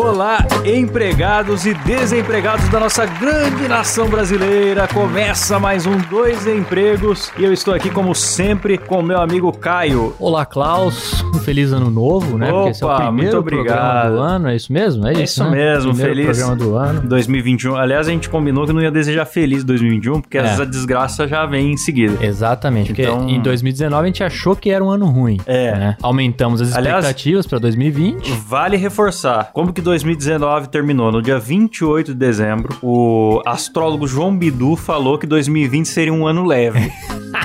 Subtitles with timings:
[0.00, 4.86] Olá, empregados e desempregados da nossa grande nação brasileira.
[4.86, 10.14] Começa mais um Dois Empregos e eu estou aqui, como sempre, com meu amigo Caio.
[10.20, 11.20] Olá, Klaus.
[11.34, 12.48] Um feliz ano novo, né?
[12.52, 15.04] Opa, esse é o primeiro programa do ano, é isso mesmo?
[15.04, 15.50] É É isso, isso né?
[15.50, 16.26] mesmo, primeiro feliz.
[16.38, 17.00] programa do ano.
[17.00, 17.74] 2021.
[17.74, 20.46] Aliás, a gente combinou que não ia desejar feliz 2021, porque às É.
[20.50, 22.24] vezes a desgraça já vem em seguida.
[22.24, 25.38] Exatamente, porque Então- em 2019 a gente achou que era um ano ruim.
[25.44, 25.72] É.
[25.76, 25.96] né?
[26.00, 28.30] Aumentamos as expectativas para 2020.
[28.46, 31.10] Vale reforçar, como que 2019 terminou?
[31.10, 36.44] No dia 28 de dezembro, o astrólogo João Bidu falou que 2020 seria um ano
[36.44, 36.92] leve.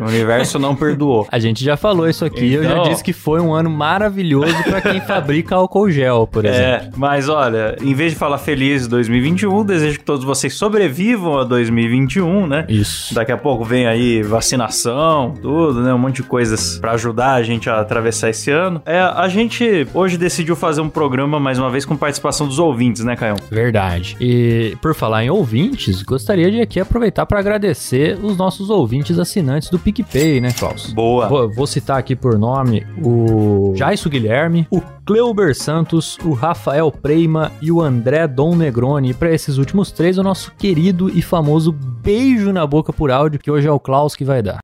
[0.00, 1.26] o universo não perdoou.
[1.30, 4.54] A gente já falou isso aqui, eu já Então- disse que foi um ano maravilhoso
[4.64, 6.86] para quem fabrica álcool gel, por exemplo.
[6.86, 11.44] É, mas olha, em vez de falar feliz 2021, desejo que todos vocês sobrevivam a
[11.44, 12.64] 2021, né?
[12.68, 13.14] Isso.
[13.14, 15.92] Daqui a pouco vem aí vacinação, tudo, né?
[15.94, 18.82] Um monte de coisas pra ajudar a gente a atravessar esse ano.
[18.84, 23.04] É, a gente hoje decidiu fazer um programa mais uma vez com participação dos ouvintes,
[23.04, 23.36] né, Caio?
[23.50, 24.16] Verdade.
[24.20, 29.70] E por falar em ouvintes, gostaria de aqui aproveitar para agradecer os nossos ouvintes assinantes
[29.70, 30.92] do PicPay, né, Klaus?
[30.92, 31.28] Boa.
[31.28, 37.50] Vou, vou citar aqui por nome o Jaisso Guilherme, o Cleuber Santos, o Rafael Preima
[37.60, 39.10] e o André Dom Negroni.
[39.10, 43.40] E para esses últimos três, o nosso querido e famoso beijo na boca por áudio,
[43.40, 44.60] que hoje é o Klaus que vai dar.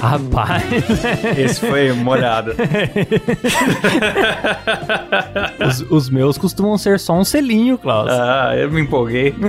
[0.00, 0.62] Rapaz,
[1.38, 2.52] Esse foi molhado.
[5.66, 8.10] os, os meus costumam ser só um selinho, Klaus.
[8.10, 9.34] ah, eu me empolguei.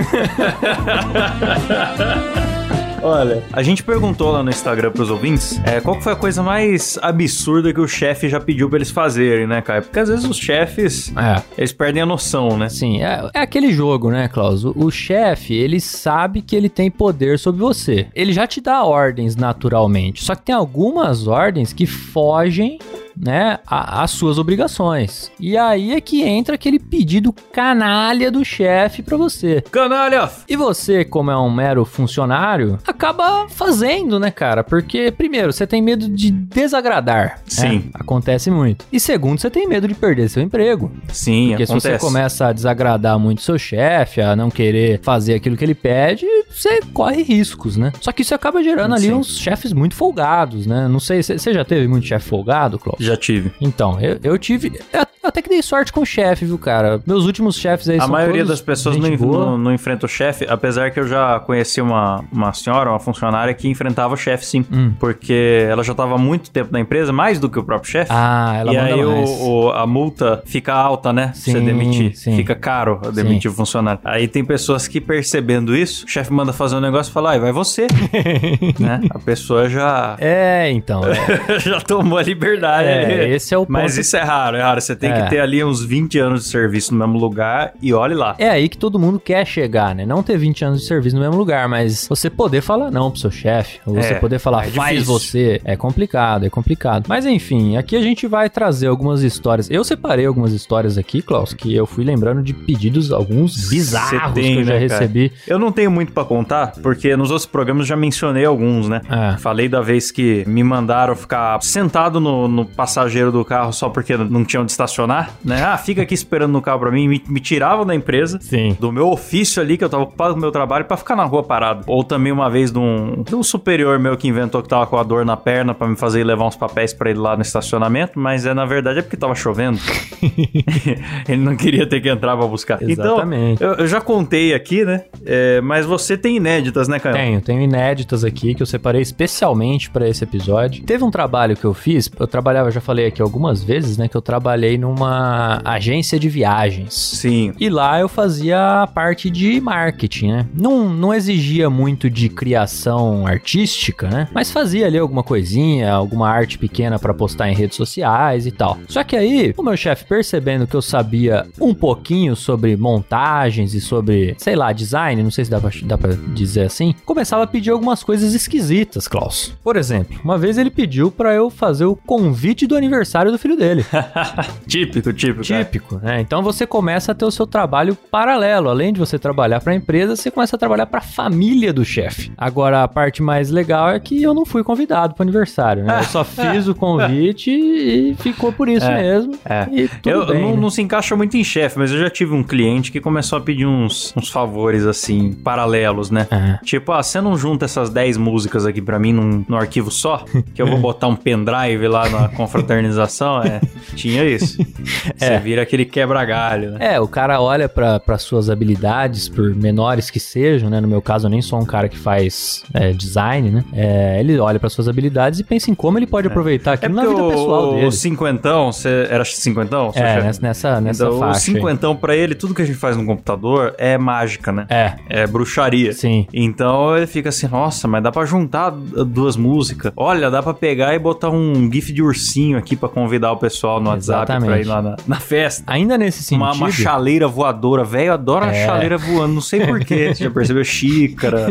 [3.02, 6.42] Olha, a gente perguntou lá no Instagram pros ouvintes é, qual que foi a coisa
[6.42, 9.82] mais absurda que o chefe já pediu pra eles fazerem, né, Caio?
[9.82, 11.40] Porque às vezes os chefes, É.
[11.56, 12.68] eles perdem a noção, né?
[12.68, 14.64] Sim, é, é aquele jogo, né, Klaus?
[14.64, 18.06] O, o chefe, ele sabe que ele tem poder sobre você.
[18.14, 20.24] Ele já te dá ordens naturalmente.
[20.24, 22.78] Só que tem algumas ordens que fogem,
[23.20, 25.30] né, a- às suas obrigações.
[25.40, 29.62] E aí é que entra aquele pedido canalha do chefe pra você.
[29.70, 30.30] Canalha!
[30.48, 34.62] E você, como é um mero funcionário, acaba fazendo, né, cara?
[34.64, 37.18] Porque, primeiro, você tem medo de desagradar.
[37.18, 37.34] né?
[37.46, 37.90] Sim.
[37.94, 38.84] Acontece muito.
[38.92, 40.90] E segundo, você tem medo de perder seu emprego.
[41.08, 41.98] Sim, Porque se acontece.
[42.00, 46.26] você começa a desagradar muito seu chefe, a não querer fazer aquilo que ele pede,
[46.50, 47.92] você corre riscos, né?
[48.00, 49.12] Só que isso acaba gerando ali Sim.
[49.14, 50.88] uns chefes muito folgados, né?
[50.88, 53.04] Não sei, você já teve muito chefe folgado, Cláudio?
[53.04, 53.52] Já tive.
[53.60, 54.72] Então, eu, eu tive.
[54.92, 57.00] eu até que dei sorte com o chefe, viu, cara?
[57.06, 60.08] Meus últimos chefes aí A são maioria todos das pessoas não, não, não enfrenta o
[60.08, 64.46] chefe, apesar que eu já conheci uma, uma senhora, uma funcionária que enfrentava o chefe
[64.46, 64.64] sim.
[64.72, 64.92] Hum.
[64.98, 68.10] Porque ela já estava muito tempo na empresa, mais do que o próprio chefe.
[68.12, 71.32] Ah, ela e manda aí o- o- a multa fica alta, né?
[71.34, 72.16] Sim, você demitir.
[72.16, 72.34] sim.
[72.36, 74.00] Fica caro demitir o funcionário.
[74.04, 77.40] Aí tem pessoas que percebendo isso, o chefe manda fazer um negócio e fala, ai,
[77.40, 77.86] vai você.
[78.78, 79.00] né?
[79.10, 81.02] A pessoa já, É, então.
[81.04, 82.88] É, já tomou a liberdade.
[82.88, 83.34] é, ali.
[83.34, 83.72] esse é o ponto.
[83.72, 84.80] Mas isso é raro, é raro.
[84.80, 85.22] Você tem É.
[85.22, 88.36] que ter ali uns 20 anos de serviço no mesmo lugar e olhe lá.
[88.38, 90.06] É aí que todo mundo quer chegar, né?
[90.06, 93.18] Não ter 20 anos de serviço no mesmo lugar, mas você poder falar não pro
[93.20, 97.06] seu chefe, ou você É, poder falar é faz você, é complicado, é complicado.
[97.08, 99.68] Mas enfim, aqui a gente vai trazer algumas histórias.
[99.70, 104.54] Eu separei algumas histórias aqui, Klaus, que eu fui lembrando de pedidos, alguns bizarros tem,
[104.54, 105.00] que eu já né, cara?
[105.00, 105.32] recebi.
[105.46, 109.00] Eu não tenho muito pra contar, porque nos outros programas já mencionei alguns, né?
[109.10, 109.36] É.
[109.38, 114.16] Falei da vez que me mandaram ficar sentado no, no passageiro do carro só porque
[114.16, 115.62] não tinham onde estacionar, né?
[115.64, 117.08] Ah, fica aqui esperando no carro pra mim.
[117.08, 118.76] Me, me tiravam da empresa, Sim.
[118.78, 121.24] do meu ofício ali, que eu tava ocupado com o meu trabalho, pra ficar na
[121.24, 121.84] rua parado.
[121.86, 124.96] Ou também uma vez de um, de um superior meu que inventou que tava com
[124.96, 128.18] a dor na perna pra me fazer levar uns papéis pra ele lá no estacionamento,
[128.18, 129.78] mas é na verdade é porque tava chovendo.
[131.28, 132.82] ele não queria ter que entrar pra buscar.
[132.82, 133.54] Exatamente.
[133.54, 135.04] Então, eu, eu já contei aqui, né?
[135.24, 137.14] É, mas você tem inéditas, né, Caio?
[137.14, 140.84] Tenho, tenho inéditas aqui que eu separei especialmente pra esse episódio.
[140.84, 144.16] Teve um trabalho que eu fiz, eu trabalhava, já falei aqui algumas vezes, né, que
[144.16, 146.94] eu trabalhei num, numa agência de viagens.
[146.94, 147.52] Sim.
[147.58, 150.46] E lá eu fazia a parte de marketing, né?
[150.54, 154.28] Não, não exigia muito de criação artística, né?
[154.32, 158.78] Mas fazia ali alguma coisinha, alguma arte pequena pra postar em redes sociais e tal.
[158.88, 163.80] Só que aí, o meu chefe percebendo que eu sabia um pouquinho sobre montagens e
[163.80, 167.46] sobre, sei lá, design, não sei se dá pra, dá pra dizer assim, começava a
[167.46, 169.52] pedir algumas coisas esquisitas, Klaus.
[169.62, 173.56] Por exemplo, uma vez ele pediu pra eu fazer o convite do aniversário do filho
[173.56, 173.84] dele.
[174.66, 175.46] típico, típico.
[175.46, 175.64] cara.
[175.64, 176.20] Típico, né?
[176.20, 178.68] Então você começa a ter o seu trabalho paralelo.
[178.68, 181.84] Além de você trabalhar para a empresa, você começa a trabalhar para a família do
[181.84, 182.30] chefe.
[182.36, 186.00] Agora, a parte mais legal é que eu não fui convidado para o aniversário, né?
[186.00, 189.34] Eu só fiz o convite e ficou por isso É, mesmo.
[189.44, 189.68] é.
[189.72, 190.60] E tudo eu bem, não, né?
[190.60, 193.40] não se encaixa muito em chefe, mas eu já tive um cliente que começou a
[193.40, 196.26] pedir uns, uns favores assim, paralelos, né?
[196.30, 196.58] É.
[196.64, 200.24] Tipo, ah, você não junta essas 10 músicas aqui pra mim num, num arquivo só?
[200.54, 203.42] Que eu vou botar um pendrive lá na confraternização?
[203.42, 203.60] É,
[203.94, 204.58] tinha isso.
[205.16, 205.38] Você É.
[205.38, 206.94] vira aquele quebra-galho, né?
[206.94, 210.80] É, o cara olha para suas habilidades, por menores que sejam, né?
[210.80, 213.64] No meu caso, eu nem sou um cara que faz é, design, né?
[213.72, 216.94] É, ele olha para suas habilidades e pensa em como ele pode aproveitar É aquilo
[216.94, 217.92] na vida o, pessoal o dele.
[217.92, 219.90] cinquentão, você era cinquentão?
[219.94, 220.42] É, chefe?
[220.42, 221.38] nessa, nessa, Então, o faixa.
[221.38, 221.40] aí.
[221.54, 224.66] cinquentão pra ele, tudo que a gente faz no computador é mágica, né?
[224.68, 225.87] É, É bruxaria.
[225.92, 226.26] Sim.
[226.32, 229.92] Então ele fica assim, nossa, mas dá pra juntar duas músicas.
[229.96, 233.80] Olha, dá pra pegar e botar um gif de ursinho aqui pra convidar o pessoal
[233.80, 234.66] no WhatsApp pra Exatamente.
[234.66, 235.62] ir lá na, na festa.
[235.66, 236.42] Ainda nesse sentido.
[236.44, 238.66] Uma, uma chaleira voadora, velho, adora É.
[238.66, 240.12] chaleira voando, não sei porquê.
[240.14, 241.46] Você já percebeu xícara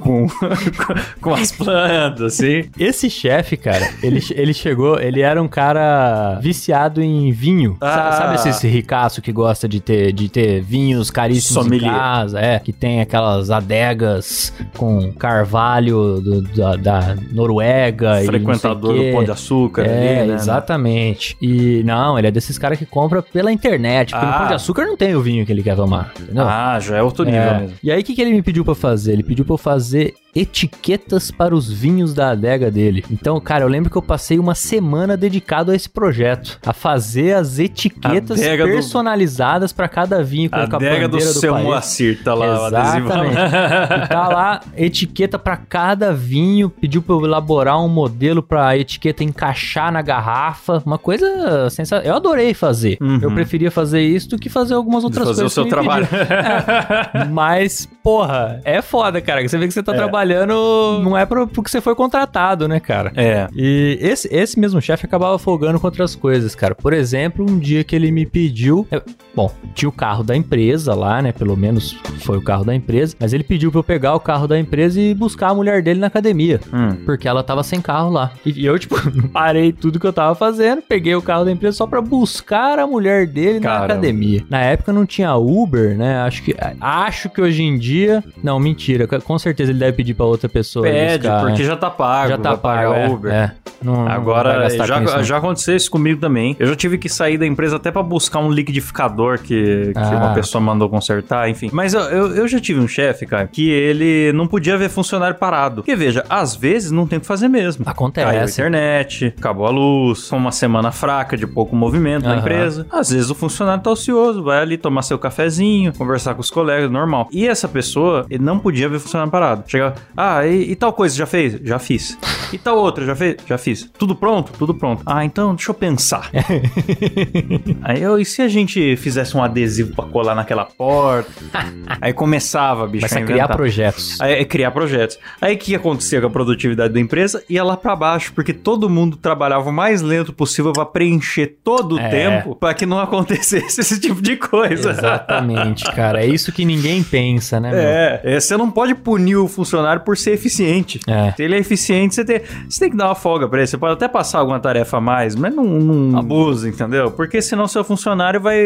[0.00, 0.26] com,
[1.20, 2.64] com as plantas, assim.
[2.78, 7.76] Esse chefe, cara, ele, ele chegou, ele era um cara viciado em vinho.
[7.80, 8.12] Ah.
[8.12, 11.90] Sabe esse ricaço que gosta de ter, de ter vinhos caríssimos Sommelier.
[11.90, 12.40] em casa?
[12.40, 13.50] É, que tem aquelas
[13.82, 18.22] adegas com carvalho do- da, da Noruega.
[18.22, 20.34] e Frequentador do Pão de Açúcar É, ali, né?
[20.34, 21.36] exatamente.
[21.40, 24.10] E não, ele é desses caras que compra pela internet.
[24.12, 24.38] Porque no Ah.
[24.38, 26.12] Pão de Açúcar não tem o vinho que ele quer tomar.
[26.20, 26.44] Entendeu?
[26.46, 27.60] Ah, já é outro nível É.
[27.60, 27.76] mesmo.
[27.82, 29.12] E aí, o que, que ele me pediu pra fazer?
[29.12, 33.04] Ele pediu pra eu fazer etiquetas para os vinhos da adega dele.
[33.10, 37.34] Então, cara, eu lembro que eu passei uma semana dedicado a esse projeto, a fazer
[37.34, 41.38] as etiquetas Adega do- personalizadas pra cada vinho com A a adega do bandeira do
[41.38, 41.66] seu país.
[41.66, 42.66] Moacir, tá lá.
[42.66, 43.36] Exatamente.
[44.08, 49.92] Tá lá, etiqueta pra cada vinho, pediu pra eu elaborar um modelo pra etiqueta encaixar
[49.92, 52.06] na garrafa, uma coisa sensacional.
[52.06, 52.98] Eu adorei fazer.
[53.00, 53.18] Uhum.
[53.22, 55.52] Eu preferia fazer isso do que fazer algumas outras fazer o coisas.
[55.52, 56.06] seu que me trabalho.
[56.06, 57.28] pediram.
[57.32, 59.46] Mas, porra, é foda, cara.
[59.46, 62.80] Você vê que você tá trabalhando, não é pro, pro que você foi contratado, né,
[62.80, 63.12] cara?
[63.16, 63.48] É.
[63.54, 66.74] E esse, esse mesmo chefe acabava folgando com outras coisas, cara.
[66.74, 68.86] Por exemplo, um dia que ele me pediu.
[68.90, 69.02] é,
[69.34, 71.32] bom, tinha o carro da empresa lá, né?
[71.32, 73.16] Pelo menos foi o carro da empresa.
[73.18, 76.00] Mas ele pediu pra eu pegar o carro da empresa e buscar a mulher dele
[76.00, 76.58] na academia.
[76.72, 76.96] Hum.
[77.04, 78.30] Porque ela tava sem carro lá.
[78.46, 78.96] E, eu, tipo,
[79.28, 82.86] parei tudo que eu tava fazendo, peguei o carro da empresa só pra buscar a
[82.86, 83.84] mulher dele na Caramba.
[83.92, 84.42] academia.
[84.48, 86.22] Na época não tinha Uber, né?
[86.22, 88.24] Acho que, acho que hoje em dia.
[88.42, 89.06] Não, mentira.
[89.06, 90.84] Com certeza ele deve pedir pra outra pessoa.
[90.86, 91.68] Pede, buscar, porque né?
[91.68, 92.28] já tá pago.
[92.30, 92.94] já tá pago.
[92.94, 93.32] é, Uber.
[93.32, 93.52] É,
[93.82, 95.22] Não- não Agora, isso, já, não.
[95.22, 96.56] já aconteceu isso comigo também.
[96.58, 100.10] Eu já tive que sair da empresa até pra buscar um liquidificador que, que Ah.
[100.16, 101.68] uma pessoa mandou consertar, enfim.
[101.72, 105.36] Mas eu, eu, eu já tive um chefe, cara, que ele não podia ver funcionário
[105.36, 105.76] parado.
[105.82, 107.84] Porque, veja, às vezes não tem o que fazer mesmo.
[107.86, 108.26] Acontece.
[108.26, 112.40] Caiu a internet, acabou a luz, foi uma semana fraca de pouco movimento na Aham.
[112.40, 112.86] empresa.
[112.90, 116.90] Às vezes o funcionário tá ocioso, vai ali tomar seu cafezinho, conversar com os colegas,
[116.90, 117.28] normal.
[117.32, 119.64] E essa pessoa, ele não podia ver funcionário parado.
[119.66, 121.58] Chegava, ah, e, e tal coisa, já fez?
[121.62, 122.18] Já fiz.
[122.52, 123.36] E tal outra, já fez?
[123.46, 123.90] Já fiz.
[123.98, 124.52] Tudo pronto?
[124.58, 125.02] Tudo pronto.
[125.06, 126.30] Ah, então deixa eu pensar.
[127.82, 131.30] Aí eu, e se a gente fizesse um adesivo pra colar naquela porta?
[132.00, 134.20] Aí começava, bicho, Começa a criar projetos.
[134.20, 135.18] É criar projetos.
[135.40, 137.42] Aí o que acontecia com a produtividade da empresa?
[137.48, 141.96] Ia lá pra baixo, porque todo mundo trabalhava o mais lento possível pra preencher todo
[141.96, 142.08] o É.
[142.08, 144.90] tempo pra que não acontecesse esse tipo de coisa.
[144.90, 146.22] Exatamente, cara.
[146.22, 147.70] É isso que ninguém pensa, né?
[147.70, 147.78] meu?
[147.80, 151.00] É, é, você não pode punir o funcionário por ser eficiente.
[151.06, 151.32] É.
[151.32, 153.66] Se ele é eficiente, você tem, você tem que dar uma folga pra ele.
[153.66, 157.10] Você pode até passar alguma tarefa a mais, mas não, não abusa, entendeu?
[157.10, 158.58] Porque senão seu funcionário vai,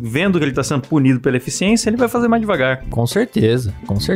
[0.00, 2.82] vendo que ele tá sendo punido pela eficiência, ele vai fazer mais devagar.
[2.90, 4.11] Com certeza, com certeza.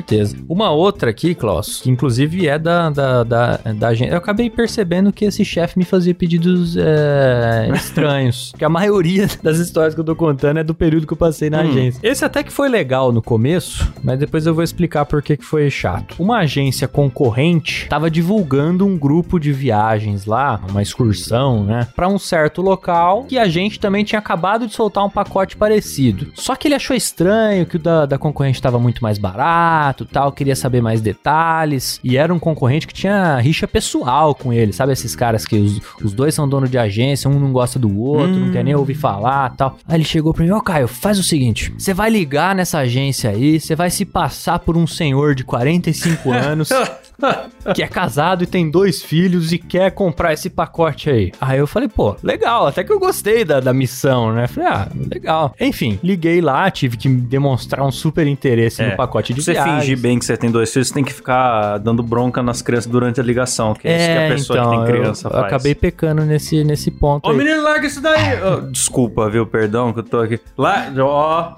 [0.48, 4.10] Uma outra aqui, Klaus, que inclusive é da, da, da, da gente.
[4.10, 8.52] Eu acabei percebendo que esse chefe me fazia pedidos é, estranhos.
[8.56, 11.50] que a maioria das histórias que eu tô contando é do período que eu passei
[11.50, 11.68] na Hum.
[11.70, 12.00] agência.
[12.02, 15.44] Esse até que foi legal no começo, mas depois eu vou explicar por que que
[15.44, 16.14] foi chato.
[16.18, 21.88] Uma agência concorrente tava divulgando um grupo de viagens lá, uma excursão, né?
[21.96, 26.28] Pra um certo local que a gente também tinha acabado de soltar um pacote parecido.
[26.34, 30.32] Só que ele achou estranho que o da, da concorrente tava muito mais barato tal,
[30.32, 32.00] queria saber mais detalhes.
[32.02, 34.92] E era um concorrente que tinha rixa pessoal com ele, sabe?
[34.92, 38.34] Esses caras que os, os dois são donos de agência, um não gosta do outro,
[38.36, 39.76] não quer nem ouvir falar tal.
[39.86, 43.30] Aí ele chegou pra mim, ô Caio, faz o seguinte: você vai ligar nessa agência
[43.30, 46.68] aí, você vai se passar por um senhor de 45 anos.
[47.74, 51.32] que é casado e tem dois filhos e quer comprar esse pacote aí.
[51.40, 54.46] Aí eu falei, pô, legal, até que eu gostei da, da missão, né?
[54.46, 55.54] Falei, ah, legal.
[55.60, 59.80] Enfim, liguei lá, tive que demonstrar um super interesse É, no pacote de você viagens.
[59.80, 62.90] fingir bem que você tem dois filhos, você tem que ficar dando bronca nas crianças
[62.90, 65.40] durante a ligação, que é, isso que a pessoa que tem criança então, eu, eu
[65.42, 65.52] faz.
[65.54, 67.36] acabei pecando nesse, nesse ponto Ô, aí.
[67.36, 68.42] menino, larga isso daí!
[68.42, 69.46] Ô, desculpa, viu?
[69.46, 70.40] Perdão que eu tô aqui.
[70.56, 71.54] Lá, ó.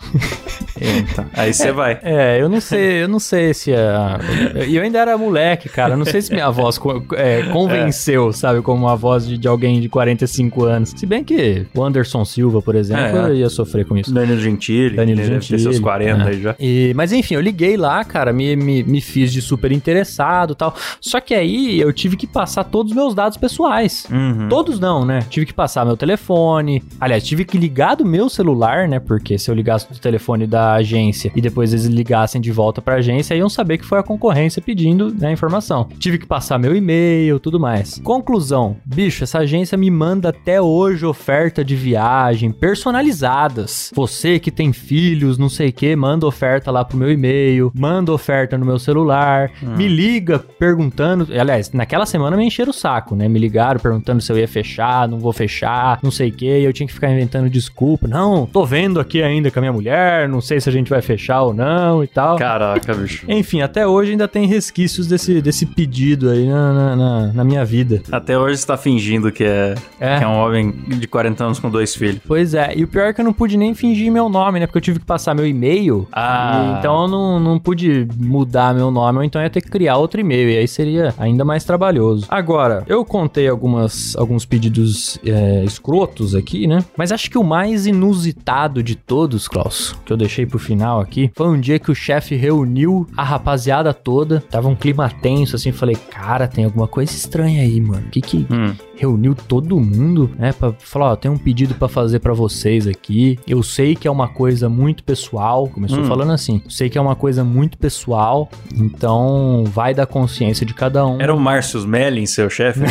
[0.80, 1.98] Eita, aí você vai.
[2.02, 4.18] É, eu não sei, eu não sei se a...
[4.66, 5.94] E eu ainda era moleque, cara.
[5.94, 6.78] Eu não sei se minha voz
[7.16, 8.62] é, convenceu, sabe?
[8.62, 10.90] Como uma voz de, de alguém de 45 anos.
[10.96, 13.34] Se bem que o Anderson Silva, por exemplo, É.
[13.34, 14.12] ia sofrer com isso.
[14.12, 15.62] Danilo Gentili, Danilo ele deve ter Gentili.
[15.62, 16.26] seus 40 é.
[16.28, 16.54] aí já.
[16.58, 20.56] E- mas enfim, eu liguei lá, cara, me, me, me fiz de super interessado e
[20.56, 20.74] tal.
[21.00, 24.06] Só que aí eu tive que passar todos os meus dados pessoais.
[24.10, 24.48] Uhum.
[24.48, 25.20] Todos não, né?
[25.28, 26.82] Tive que passar meu telefone.
[27.00, 28.98] Aliás, tive que ligar do meu celular, né?
[29.00, 32.96] Porque se eu ligasse do telefone da agência e depois eles ligassem de volta pra
[32.96, 35.88] agência, iam saber que foi a concorrência pedindo né, a informação.
[35.98, 38.00] Tive que passar meu e-mail, tudo mais.
[38.02, 43.90] Conclusão: bicho, essa agência me manda até hoje oferta de viagem personalizadas.
[43.94, 48.12] Você que tem filhos, não sei o que, manda oferta lá pro meu e-mail, manda
[48.12, 51.28] oferta no meu celular, me liga perguntando.
[51.38, 53.28] Aliás, naquela semana me encheram o saco, né?
[53.28, 56.46] Me ligaram perguntando se eu ia fechar, não vou fechar, não sei o que.
[56.46, 58.06] Eu tinha que ficar inventando desculpa.
[58.06, 61.00] Não, tô vendo aqui ainda com a minha mulher, não sei se a gente vai
[61.02, 62.36] fechar ou não e tal.
[62.36, 63.24] Caraca, bicho.
[63.28, 67.64] Enfim, até hoje ainda tem resquícios desse, desse pedido aí na, na, na- na minha
[67.64, 68.02] vida.
[68.10, 70.18] Até hoje você tá fingindo que é, É.
[70.18, 72.20] que é um homem de 40 anos com dois filhos.
[72.26, 74.66] Pois é, e o pior é que eu não pude nem fingir meu nome, né?
[74.66, 76.06] Porque eu tive que passar meu e-mail.
[76.12, 76.74] Ah.
[76.74, 79.70] E então eu não, não pude mudar meu nome, ou então eu ia ter que
[79.70, 80.50] criar outro e-mail.
[80.50, 82.26] E aí seria ainda mais trabalhoso.
[82.28, 86.84] Agora, eu contei algumas, alguns pedidos é, escrotos aqui, né?
[86.96, 91.30] Mas acho que o mais inusitado de todos, Klaus, que eu deixei pro final aqui,
[91.36, 94.40] foi um dia que o chefe reuniu a rapaziada toda.
[94.50, 95.70] Tava um clima tenso, assim.
[95.72, 98.06] Falei, cara, tem alguma coisa estranha aí, mano.
[98.06, 98.74] O que que Hum.
[98.96, 103.38] reuniu todo mundo, né, Pra falar, ó, tem um pedido pra fazer pra vocês aqui.
[103.46, 106.04] Eu sei que é uma coisa muito pessoal, começou Hum.
[106.04, 106.60] falando assim.
[106.64, 111.20] Eu sei que é uma coisa muito pessoal, então vai da consciência de cada um.
[111.20, 112.80] Era o Márcio Smelling, seu chefe?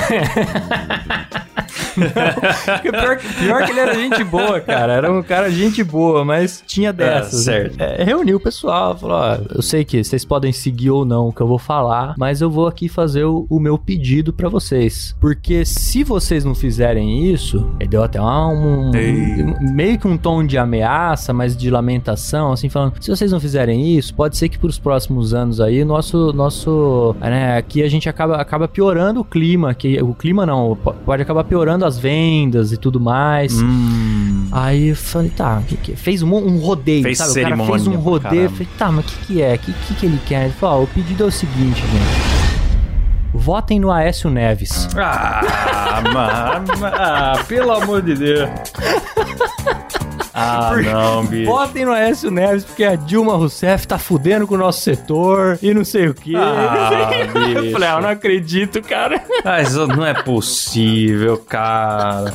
[1.98, 4.94] Porque pior, que- pior que ele era gente boa, cara.
[4.94, 7.47] Era um cara gente boa, mas tinha dessas.
[7.52, 7.82] Certo.
[7.82, 11.34] É, reuniu o pessoal, falou: ó, eu sei que vocês podem seguir ou não o
[11.34, 15.16] que eu vou falar, mas eu vou aqui fazer o, o meu pedido pra vocês.
[15.20, 19.44] Porque se vocês não fizerem isso, deu até um, Ei.
[19.60, 23.98] meio que um tom de ameaça, mas de lamentação, assim, falando: se vocês não fizerem
[23.98, 28.38] isso, pode ser que pros próximos anos aí, nosso, nosso, né, aqui a gente acaba,
[28.38, 32.78] acaba piorando o clima, que o clima não, po- pode acabar piorando as vendas e
[32.78, 33.62] tudo mais.
[33.62, 34.48] hum.
[34.52, 35.96] Aí eu falei, tá, o que que é?
[35.96, 37.34] Fez um, um rodeio, Fez sabe?
[37.38, 39.56] O cara fez cerimônia um rodeio, eu falei, tá, mas o que que é?
[39.56, 40.44] O que, que que ele quer?
[40.46, 42.38] Ele falou, ó, o pedido é o seguinte, gente.
[43.34, 44.88] Votem no Aécio Neves.
[44.96, 46.68] Ah, mano.
[46.86, 48.50] Ah, pelo amor de Deus.
[50.40, 51.50] Ah, não, bicho.
[51.50, 55.74] Votem no Aécio Neves, porque a Dilma Rousseff tá fudendo com o nosso setor e
[55.74, 56.34] não sei o quê.
[56.36, 57.10] Ah,
[57.56, 59.20] eu falei, ah, eu não acredito, cara.
[59.44, 62.32] Ah, isso não é possível, cara.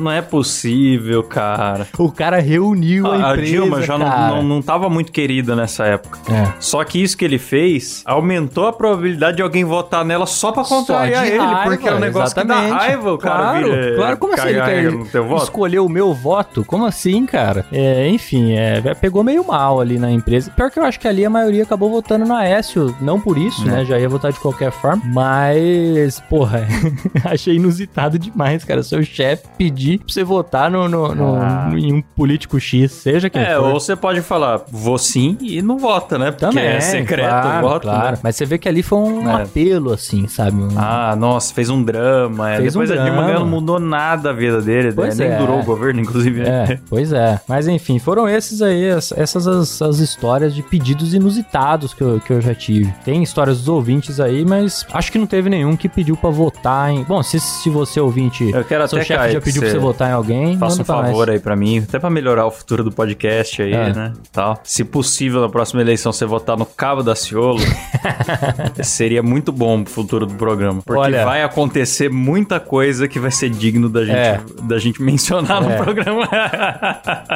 [0.00, 1.86] Não é possível, cara.
[1.98, 4.28] O cara reuniu a, A, a empresa, Dilma já não, cara.
[4.36, 6.18] não, não tava muito querida nessa época.
[6.32, 6.52] É.
[6.58, 10.64] Só que isso que ele fez aumentou a probabilidade de alguém votar nela só pra
[10.64, 12.70] contrariar Só ele, raiva, porque é um negócio que exatamente.
[12.70, 15.42] dá raiva o cara claro, Claro, como assim ele quer no teu voto.
[15.44, 16.64] escolher o meu voto?
[16.64, 17.66] Como assim, cara?
[17.72, 20.50] É, enfim, é, pegou meio mal ali na empresa.
[20.50, 23.62] Pior que eu acho que ali a maioria acabou votando no Aécio, não por isso,
[23.68, 23.72] É.
[23.72, 23.84] né?
[23.84, 26.66] Já ia votar de qualquer forma, mas, porra,
[27.24, 28.82] achei inusitado demais, cara.
[28.82, 31.70] Seu chefe pedir pra você votar no, no- no- Ah.
[31.74, 33.64] em um político X, seja quem É, for.
[33.72, 36.30] ou você pode falar, vou sim e não vota, né?
[36.30, 38.12] Porque Também, é secreto claro, voto, claro.
[38.12, 38.18] né?
[38.22, 39.42] Mas você vê que ali foi um É.
[39.42, 40.56] apelo, assim, sabe?
[40.56, 42.52] Um- Ah, nossa, fez um drama.
[42.52, 42.56] é.
[42.58, 44.92] Fez Depois um a Dilma ganhou, não mudou nada a vida dele.
[44.92, 45.26] Pois né?
[45.28, 45.38] Nem é.
[45.38, 46.40] durou o governo, inclusive.
[46.42, 46.66] né?
[46.72, 47.40] É, pois é.
[47.48, 52.20] Mas enfim, foram esses aí, as- essas as, as histórias de pedidos inusitados que eu,
[52.20, 52.92] que eu já tive.
[53.04, 56.90] Tem histórias dos ouvintes aí, mas acho que não teve nenhum que pediu pra votar
[56.90, 57.02] em.
[57.04, 60.10] Bom, se, se você ouvinte, Eu quero seu até, chefe já pediu pra você votar
[60.10, 60.86] em alguém, Faça um nós.
[60.86, 63.92] favor aí pra mim, até pra melhorar o futuro do podcast aí, É.
[63.92, 64.12] né?
[64.32, 64.60] Tal.
[64.64, 67.60] Se possível, na próxima eleição, você votar no Cabo da Ciolo,
[68.82, 70.82] seria muito bom pro futuro do programa.
[70.84, 74.40] Porque Olha- vai acontecer muita coisa que vai ser digno da gente, É.
[74.62, 75.68] da gente mencionar É.
[75.68, 76.28] no programa.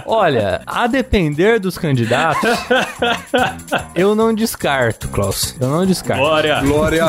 [0.07, 2.51] Olha, a depender dos candidatos,
[3.95, 5.57] eu não descarto, Klaus.
[5.61, 6.23] Eu não descarto.
[6.23, 6.61] Glória!
[6.61, 7.05] Glória.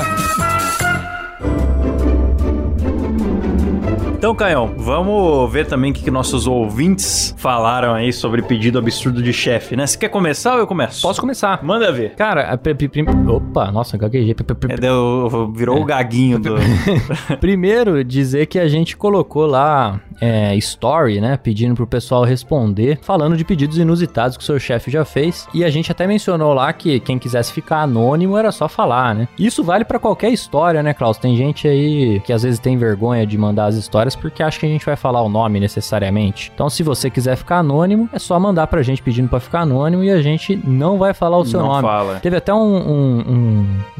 [4.26, 9.22] Então, Caião, vamos ver também o que, que nossos ouvintes falaram aí sobre pedido absurdo
[9.22, 9.86] de chefe, né?
[9.86, 11.04] Você quer começar ou eu começo?
[11.04, 11.64] Posso começar?
[11.64, 12.16] Manda ver.
[12.16, 14.36] Cara, a prim- opa, nossa, gaguejei.
[14.70, 16.56] É, deu, virou o gaguinho do.
[17.40, 21.38] Primeiro, dizer que a gente colocou lá é, story, né?
[21.38, 25.48] Pedindo pro pessoal responder, falando de pedidos inusitados que o seu chefe já fez.
[25.54, 29.28] E a gente até mencionou lá que quem quisesse ficar anônimo era só falar, né?
[29.38, 31.18] Isso vale pra qualquer história, né, Klaus?
[31.18, 34.66] Tem gente aí que às vezes tem vergonha de mandar as histórias porque acha que
[34.66, 36.52] a gente vai falar o nome necessariamente.
[36.54, 40.04] Então, se você quiser ficar anônimo, é só mandar pra gente pedindo pra ficar anônimo
[40.04, 41.82] e a gente não vai falar o seu Não nome.
[41.82, 42.20] fala.
[42.20, 43.20] Teve até um, um,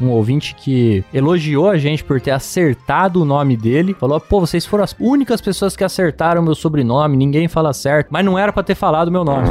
[0.00, 3.94] um- um ouvinte que elogiou a gente por ter acertado o nome dele.
[3.98, 6.05] Falou, pô, vocês foram as únicas pessoas que acertaram
[6.42, 8.08] meu sobrenome, ninguém fala certo.
[8.10, 9.48] Mas não era pra ter falado meu nome.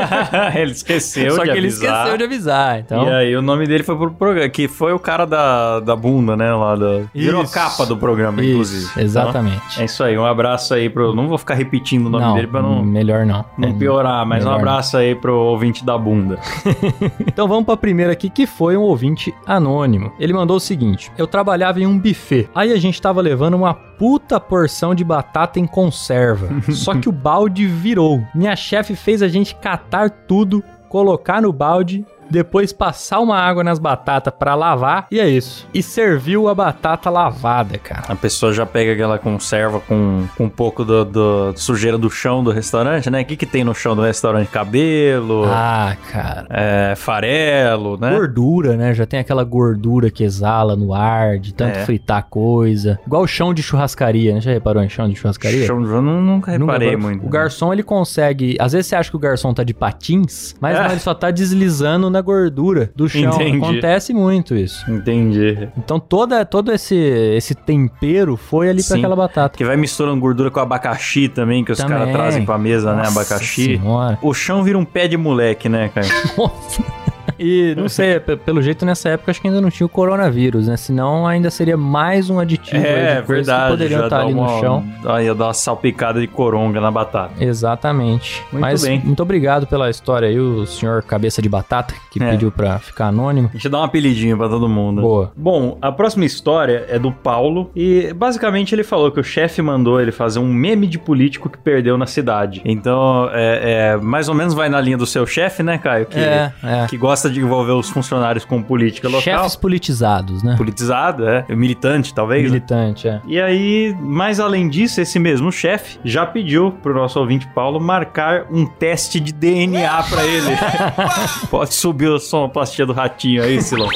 [0.54, 1.94] ele esqueceu Só de que ele avisar.
[1.98, 2.78] esqueceu de avisar.
[2.80, 5.96] Então, E aí o nome dele foi pro programa, que foi o cara da, da
[5.96, 6.52] bunda, né?
[6.52, 7.02] Lá da...
[7.14, 7.54] Virou Isso.
[7.54, 9.02] capa do programa, isso, inclusive.
[9.02, 9.62] exatamente.
[9.72, 11.14] Então, é isso aí, um abraço aí pro.
[11.14, 13.44] Não vou ficar repetindo o nome dele pra não, melhor não.
[13.56, 16.38] não É, piorar, mas um abraço aí pro ouvinte da bunda.
[17.26, 20.12] Então vamos pra primeira aqui, que foi um ouvinte anônimo.
[20.18, 22.48] Ele mandou o seguinte: Eu trabalhava em um buffet.
[22.54, 26.48] Aí a gente tava levando uma puta porção de batata em conserva.
[26.72, 28.22] Só que o balde virou.
[28.34, 32.04] Minha chefe fez a gente catar tudo, colocar no balde.
[32.34, 35.66] Depois passar uma água nas batatas pra lavar e é isso.
[35.72, 38.02] E serviu a batata lavada, cara.
[38.08, 42.42] A pessoa já pega aquela conserva com, com um pouco do, do- sujeira do chão
[42.42, 43.22] do restaurante, né?
[43.22, 44.48] O que, que tem no chão do restaurante?
[44.48, 46.46] Cabelo, Ah, cara.
[46.50, 48.10] é, farelo, né?
[48.10, 48.92] Gordura, né?
[48.94, 51.84] Já tem aquela gordura que exala no ar, de tanto É.
[51.84, 52.98] fritar coisa.
[53.06, 54.40] Igual o chão de churrascaria, né?
[54.40, 55.66] Já reparou em chão de churrascaria?
[55.66, 57.08] Chão, eu nu- nunca Nunca reparei reparou?
[57.10, 57.22] muito.
[57.22, 57.28] né?
[57.28, 58.56] O garçom, ele consegue...
[58.58, 60.82] Às vezes você acha que o garçom tá de patins, mas É.
[60.82, 63.34] não, ele só tá deslizando na gordura do chão.
[63.34, 63.56] Entendi.
[63.58, 64.90] Acontece muito isso.
[64.90, 65.68] Entendi.
[65.78, 68.98] Então toda, todo esse, esse tempero foi ali pra Sim.
[68.98, 69.56] aquela batata.
[69.56, 73.02] Que vai misturando gordura com abacaxi também, que os caras trazem pra mesa, né?
[73.04, 73.78] Nossa Abacaxi.
[73.78, 74.18] senhora.
[74.22, 76.06] O chão vira um pé de moleque, né, cara?
[76.36, 77.03] Nossa.
[77.38, 80.68] E não sei, pe- pelo jeito nessa época acho que ainda não tinha o coronavírus,
[80.68, 80.76] né?
[80.76, 83.64] Senão ainda seria mais um aditivo é, de verdade.
[83.64, 84.84] que poderiam estar dá ali uma, no chão.
[85.06, 87.32] Aí ia dar uma salpicada de coronga na batata.
[87.42, 88.42] Exatamente.
[88.52, 89.00] Muito Mas bem.
[89.04, 92.30] muito obrigado pela história aí, o senhor Cabeça de Batata, que É.
[92.30, 93.48] pediu pra ficar anônimo.
[93.50, 95.00] A gente dá um apelidinho pra todo mundo.
[95.02, 95.32] Boa.
[95.36, 100.00] Bom, a próxima história é do Paulo e basicamente ele falou que o chefe mandou
[100.00, 102.62] ele fazer um meme de político que perdeu na cidade.
[102.64, 106.06] Então, é, é, mais ou menos vai na linha do seu chefe, né, Caio?
[106.06, 106.86] Que, É, é.
[106.88, 109.22] que gosta de envolver os funcionários com política local.
[109.22, 110.54] Chefes politizados, né?
[110.56, 111.44] Politizado, é.
[111.48, 112.44] Militante, talvez.
[112.44, 112.48] né?
[112.48, 113.20] Militante, é.
[113.26, 118.46] E aí, mais além disso, esse mesmo chefe já pediu pro nosso ouvinte Paulo marcar
[118.50, 120.56] um teste de DNA pra ele.
[121.50, 123.88] Pode subir a sonoplastia do ratinho aí, Silão.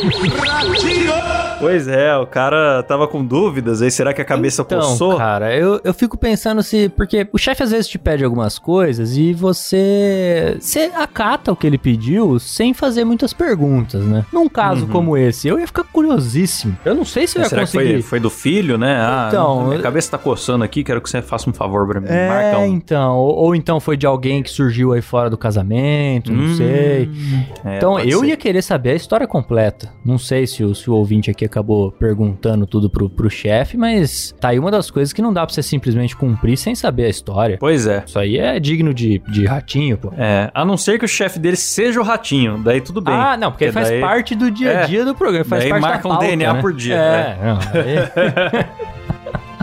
[1.61, 5.17] Pois é, o cara tava com dúvidas aí, será que a cabeça Então, coçou?
[5.17, 6.89] cara, eu, eu fico pensando se...
[6.91, 10.57] Porque o chefe às vezes te pede algumas coisas e você...
[10.61, 14.25] Você acata o que ele pediu sem fazer muitas perguntas, né?
[14.33, 14.93] Num caso Uhum.
[14.93, 16.79] como esse, eu ia ficar curiosíssimo.
[16.85, 17.93] Eu não sei se eu ia será que conseguir...
[17.95, 18.97] foi, foi do filho, né?
[19.01, 22.07] Ah, Então, minha cabeça tá coçando aqui, quero que você faça um favor pra mim.
[22.09, 22.67] É, Marca um.
[22.67, 23.17] então.
[23.17, 27.11] Ou, ou então foi de alguém que surgiu aí fora do casamento, não Hum, sei.
[27.65, 28.27] é, Então eu ser.
[28.27, 29.93] ia querer saber a história completa.
[30.05, 34.35] Não sei se o, se o ouvinte aqui acabou perguntando tudo pro, pro chefe, mas
[34.41, 37.09] tá aí uma das coisas que não dá pra você simplesmente cumprir sem saber a
[37.09, 37.57] história.
[37.59, 38.05] Pois é.
[38.07, 40.13] Isso aí é digno de, de ratinho, pô.
[40.17, 43.15] É, a não ser que o chefe dele seja o ratinho, daí tudo bem.
[43.15, 45.45] Ah, não, porque, Porque faz daí- parte do dia a dia do programa.
[45.45, 46.61] Faz daí parte da marca um pauta, DNA né?
[46.61, 48.69] por dia, É, não, aí-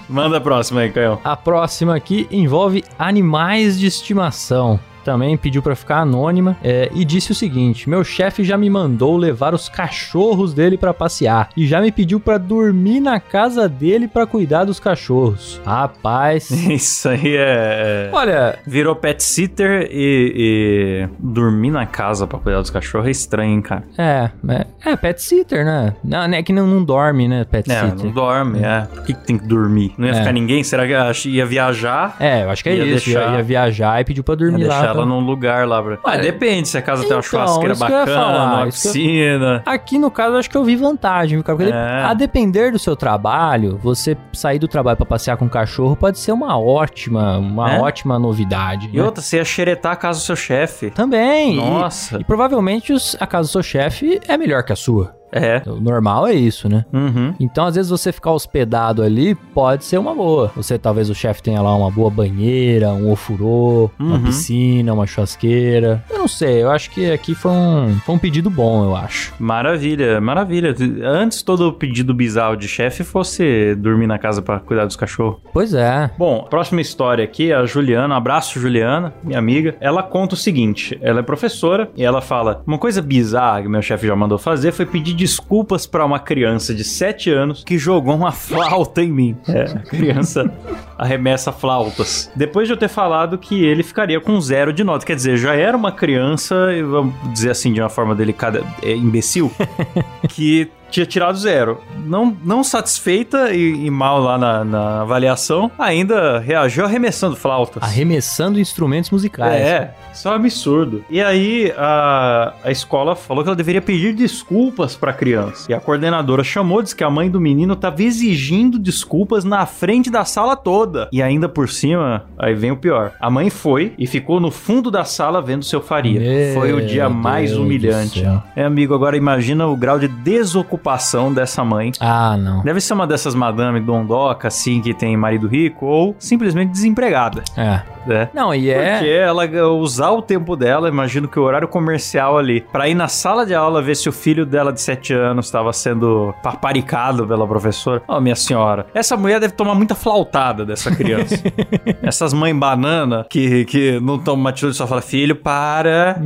[0.07, 1.19] Manda a próxima aí, Caio.
[1.23, 4.79] A próxima aqui envolve animais de estimação.
[5.05, 9.15] Também pediu pra ficar anônima é, e disse o seguinte: Meu chefe já me mandou
[9.15, 14.07] levar os cachorros dele pra passear e já me pediu pra dormir na casa dele
[14.07, 15.61] pra cuidar dos cachorros.
[15.65, 18.09] Rapaz, Isso aí é.
[18.09, 23.11] é- olha, Virou pet sitter e, e dormir na casa pra cuidar dos cachorros é
[23.11, 23.83] estranho, hein, cara?
[23.97, 25.95] é, é, é pet sitter, né?
[26.03, 27.45] Não, é que não, não dorme, né?
[27.45, 28.05] Pet É, sitter.
[28.05, 28.81] não dorme, é.
[28.81, 29.93] Por que, que tem que dormir?
[29.97, 30.15] Não ia É.
[30.15, 30.63] ficar ninguém?
[30.63, 32.15] Será que ia viajar?
[32.19, 33.09] É, eu acho que é Ia isso.
[33.09, 34.94] Ia, deixar- ia viajar e pediu pra Ia dormir deixar lá.
[34.95, 35.81] Ela pra- num lugar lá.
[35.81, 35.97] Pra...
[36.03, 36.19] Ah, É.
[36.21, 39.63] depende se a casa tem uma Então, churrasqueira bacana, falar, uma que eu- piscina.
[39.65, 41.57] Aqui no caso, eu acho que eu vi vantagem, viu, cara?
[41.57, 42.03] Porque É.
[42.03, 46.19] a depender do seu trabalho, você sair do trabalho pra passear com o cachorro pode
[46.19, 47.79] ser uma ótima, uma É.
[47.79, 48.89] ótima novidade.
[48.91, 49.03] E né?
[49.03, 50.89] outra, você ia xeretar a casa do seu chefe.
[50.91, 51.53] Também.
[51.57, 52.17] e- Nossa.
[52.19, 55.15] E, provavelmente os- a casa do seu chefe é melhor que a sua.
[55.35, 55.61] É.
[55.67, 56.85] O normal é isso, né?
[56.93, 57.33] Uhum.
[57.39, 60.51] Então, às vezes, você ficar hospedado ali pode ser uma boa.
[60.55, 64.23] Você talvez o chefe tenha lá uma boa banheira, um ofurô, uma Uhum.
[64.23, 66.03] piscina, uma churrasqueira.
[66.09, 69.33] Eu não sei, eu acho que aqui foi um, foi um pedido bom, eu acho.
[69.39, 70.73] Maravilha, maravilha.
[71.03, 75.37] Antes todo pedido bizarro de chefe fosse dormir na casa pra cuidar dos cachorros.
[75.51, 76.09] Pois é.
[76.17, 79.75] Bom, próxima história aqui, a Juliana, abraço Juliana, minha amiga.
[79.81, 83.81] Ela conta o seguinte: ela é professora e ela fala: Uma coisa bizarra que meu
[83.81, 88.13] chefe já mandou fazer foi pedir desculpas pra uma criança de 7 anos que jogou
[88.13, 89.35] uma flauta em mim.
[89.47, 90.53] É, a criança
[90.95, 92.31] arremessa flautas.
[92.35, 95.03] Depois de eu ter falado que ele ficaria com zero de nota.
[95.03, 96.55] Quer dizer, já era uma criança,
[96.87, 99.51] vamos dizer assim, de uma forma delicada, é, imbecil,
[100.29, 101.81] que tinha tirado zero.
[102.05, 107.83] Não, não satisfeita e, e mal lá na, na avaliação, ainda reagiu arremessando flautas.
[107.83, 109.61] Arremessando instrumentos musicais.
[109.61, 111.03] É, isso é um absurdo.
[111.09, 115.69] E aí a, a escola falou que ela deveria pedir desculpas pra criança.
[115.69, 120.09] E a coordenadora chamou, disse que a mãe do menino tava exigindo desculpas na frente
[120.09, 121.09] da sala toda.
[121.11, 123.11] E ainda por cima, aí vem o pior.
[123.19, 126.19] A mãe foi e ficou no fundo da sala vendo seu faria.
[126.19, 128.23] Meu foi o dia mais Deus humilhante.
[128.55, 130.84] É, amigo, agora imagina o grau de desocupação
[131.33, 131.91] dessa mãe.
[131.99, 132.61] Ah, não.
[132.63, 137.81] Deve ser uma dessas madame dondoca, assim, que tem marido rico, ou simplesmente desempregada, É.
[138.05, 138.29] né?
[138.33, 138.97] Não, e é.
[138.97, 143.07] Porque ela usar o tempo dela, imagino que o horário comercial ali, pra ir na
[143.07, 147.47] sala de aula ver se o filho dela de 7 anos estava sendo paparicado pela
[147.47, 148.01] professora.
[148.07, 151.35] Ô, minha senhora, essa mulher deve tomar muita flautada dessa criança.
[152.01, 156.17] Essas mães banana que, que não tomam uma atitude só fala, filho, para.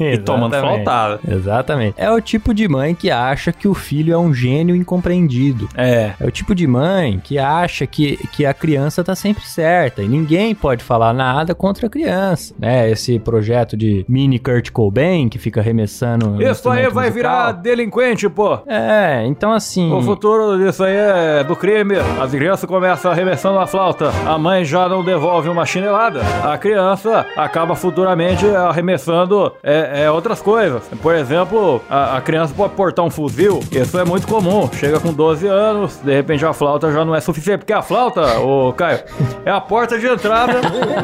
[0.00, 1.20] E tomando flautada.
[1.26, 1.94] Exatamente.
[1.96, 5.68] É o tipo de mãe que acha que o filho é um gênio incompreendido.
[5.76, 6.12] É.
[6.18, 10.08] É o tipo de mãe que acha que, que a criança tá sempre certa e
[10.08, 12.90] ninguém pode falar nada contra a criança, né?
[12.90, 17.62] Esse projeto de mini Kurt Cobain que fica arremessando Isso aí vai virar musical.
[17.62, 18.58] delinquente, pô.
[18.66, 19.92] É, então assim...
[19.92, 21.94] O futuro disso aí é do crime.
[22.20, 24.10] As crianças começam arremessando a flauta.
[24.26, 26.20] A mãe já não devolve uma chinelada.
[26.42, 30.82] A criança acaba futuramente arremessando é, é, outras coisas.
[31.00, 33.60] Por exemplo, a, a criança pode portar um fuzil.
[33.70, 34.68] Isso é muito comum.
[34.72, 37.58] Chega com 12 anos, de repente a flauta já não é suficiente.
[37.58, 39.00] Porque a flauta, ô Caio,
[39.44, 40.60] é a porta de entrada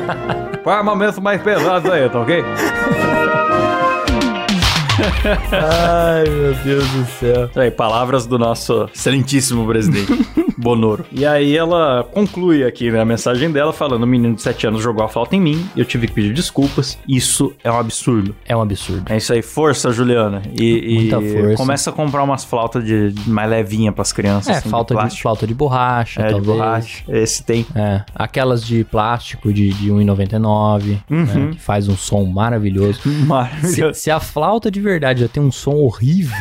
[0.62, 2.44] para armamentos mais pesados aí, tá ok?
[5.52, 7.50] Ai, meu Deus do céu.
[7.56, 10.12] Aí, palavras do nosso excelentíssimo presidente,
[10.56, 11.04] Bonoro.
[11.12, 14.82] E aí ela conclui aqui né, a mensagem dela falando: o menino de 7 anos
[14.82, 16.98] jogou a flauta em mim, eu tive que pedir desculpas.
[17.08, 18.34] Isso é um absurdo.
[18.46, 19.04] É um absurdo.
[19.12, 20.42] É isso aí, força, Juliana.
[20.52, 21.56] E, Muita e força.
[21.56, 24.54] começa a comprar umas flautas de, de mais levinha pras crianças.
[24.54, 27.04] É, assim, falta de, flauta de borracha, É, de borracha.
[27.08, 27.66] Esse tem.
[27.74, 31.24] É, aquelas de plástico de, de 1,99, Uhum.
[31.24, 33.00] né, que faz um som maravilhoso.
[33.02, 34.00] Se, Maravilhoso.
[34.00, 36.36] se a flauta de verdade já tem um som horrível,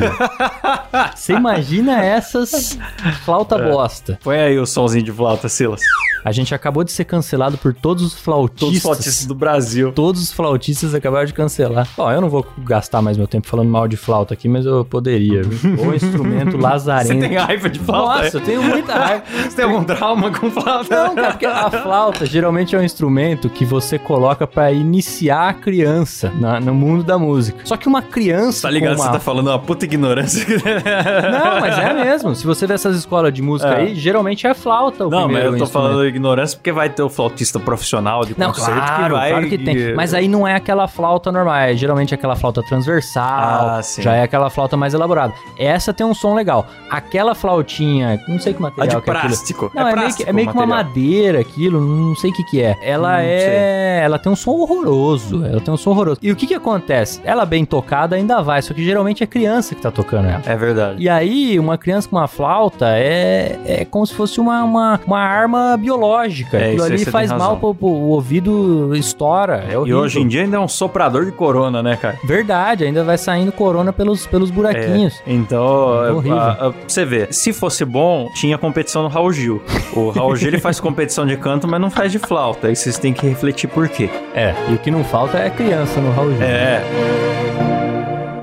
[1.15, 2.77] você imagina essas
[3.23, 3.69] flauta É.
[3.71, 4.00] bosta.
[4.23, 5.81] Põe aí o somzinho de flauta, Silas.
[6.23, 8.59] A gente acabou de ser cancelado por todos os flautistas.
[8.59, 9.91] Todos os flautistas do Brasil.
[9.91, 11.87] Todos os flautistas acabaram de cancelar.
[11.97, 14.85] Ó, eu não vou gastar mais meu tempo falando mal de flauta aqui, mas eu
[14.85, 15.41] poderia.
[15.81, 17.19] O instrumento Você lazarento.
[17.27, 18.23] tem raiva de flauta?
[18.25, 19.23] Nossa, eu tenho muita raiva.
[19.43, 20.95] Você tem algum trauma com flauta?
[21.07, 25.53] Não, cara, porque a flauta geralmente é um instrumento que você coloca pra iniciar a
[25.55, 27.61] criança na- no mundo da música.
[27.65, 28.61] Só que uma criança.
[28.63, 28.91] Tá ligado?
[28.95, 29.13] com Você uma...
[29.13, 30.45] tá falando uma puta ignorância.
[30.47, 32.35] Não, mas é mesmo.
[32.35, 33.77] Se você vê essas escolas de música É.
[33.81, 37.09] aí, geralmente é flauta o Não, mas eu tô falando ignorância porque vai ter o
[37.09, 39.29] flautista profissional de Não, concerto claro, que vai...
[39.31, 39.93] claro que tem.
[39.95, 44.01] Mas aí não é aquela flauta normal, é geralmente aquela flauta transversal, Ah, sim.
[44.01, 45.33] já é aquela flauta mais elaborada.
[45.57, 46.65] Essa tem um som legal.
[46.89, 49.27] Aquela flautinha, não sei que A material de que é aquilo.
[49.29, 49.71] plástico.
[49.73, 52.43] Não, é, meio que, plástico é meio que uma madeira aquilo, não sei o que
[52.43, 52.77] que é.
[52.81, 54.01] Ela Hum, é...
[54.03, 56.19] Ela tem um som horroroso, ela tem um som horroroso.
[56.21, 57.21] E o que que acontece?
[57.23, 60.41] Ela bem tocada ainda vai, só que geralmente é criança que tá tocando ela.
[60.45, 61.01] É verdade.
[61.01, 65.19] E aí, uma criança com uma flauta é, é como se fosse uma, uma, uma
[65.19, 66.57] arma biológica.
[66.57, 69.65] É, Aquilo isso ali faz mal pro, pro- o ouvido estoura.
[69.69, 72.17] É E hoje em dia ainda é um soprador de corona, né, cara?
[72.23, 75.21] Verdade, ainda vai saindo corona pelos, pelos buraquinhos.
[75.25, 76.37] Então, É horrível.
[76.37, 79.61] a- a- pra você ver, se fosse bom, tinha competição no Raul Gil.
[79.95, 82.67] O Raul Gil ele faz competição de canto, mas não faz de flauta.
[82.67, 84.09] Aí vocês têm que refletir por quê.
[84.33, 84.53] É.
[84.69, 86.41] E o que não falta é criança no Raul Gil.
[86.43, 86.81] É,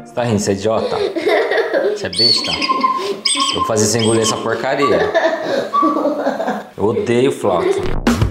[0.04, 0.96] Você tá rindo, você é idiota?
[1.96, 2.52] Você é besta?
[3.54, 5.12] Vou fazer você engolir essa porcaria.
[6.76, 7.68] Eu odeio flauta.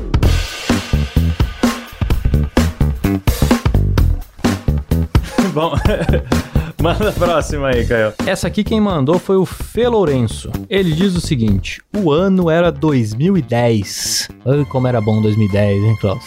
[5.58, 5.74] bom.
[6.88, 8.14] Manda a próxima aí, Caio.
[8.26, 10.50] Essa aqui quem mandou foi o Fê Lourenço.
[10.70, 14.30] Ele diz o seguinte: o ano era 2010.
[14.46, 16.24] Ai, como era bom 2010, hein, Klaus?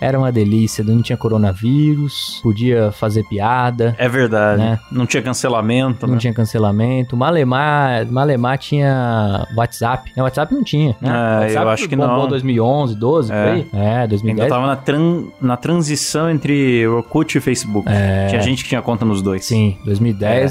[0.00, 4.60] era uma delícia, não tinha coronavírus, podia fazer piada, É verdade.
[4.62, 4.78] Né?
[4.90, 6.20] Não tinha cancelamento, não né?
[6.20, 7.16] tinha cancelamento.
[7.16, 10.12] Malemar, Malemar tinha WhatsApp.
[10.16, 11.08] Não, WhatsApp não tinha, né?
[11.08, 12.28] É, WhatsApp eu acho que não.
[12.28, 13.42] 2011, 12, É.
[13.42, 13.66] por aí?
[13.72, 14.48] É, Ainda 2010.
[14.48, 17.88] tava na, tran- na transição entre Orkut e Facebook.
[18.28, 19.42] Tinha gente que tinha conta nos dois.
[19.42, 19.44] É.
[19.44, 20.01] Sim, 2010,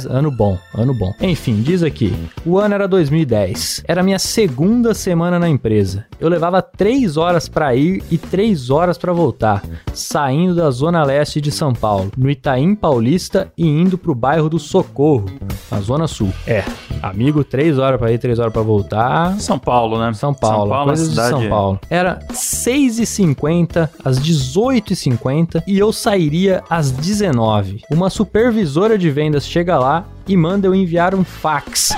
[0.09, 1.13] ano bom, ano bom.
[1.21, 2.13] Enfim, diz aqui:
[2.45, 3.83] o ano era 2010.
[3.87, 6.05] Era minha segunda semana na empresa.
[6.19, 11.41] Eu levava três horas pra ir e três horas pra voltar, saindo da zona leste
[11.41, 15.25] de São Paulo, no Itaim Paulista e indo pro bairro do Socorro,
[15.71, 16.31] na zona sul.
[16.45, 16.63] É,
[17.01, 19.39] amigo, três horas pra ir, três horas pra voltar.
[19.39, 20.13] São Paulo, né?
[20.13, 21.41] São Paulo, São Paulo, coisas uma de cidade...
[21.41, 21.79] São Paulo.
[21.89, 30.05] Era 6h50 às 18h50 e eu sairia às 19 Uma supervisora de vendas chega lá
[30.31, 31.89] e manda eu enviar um fax.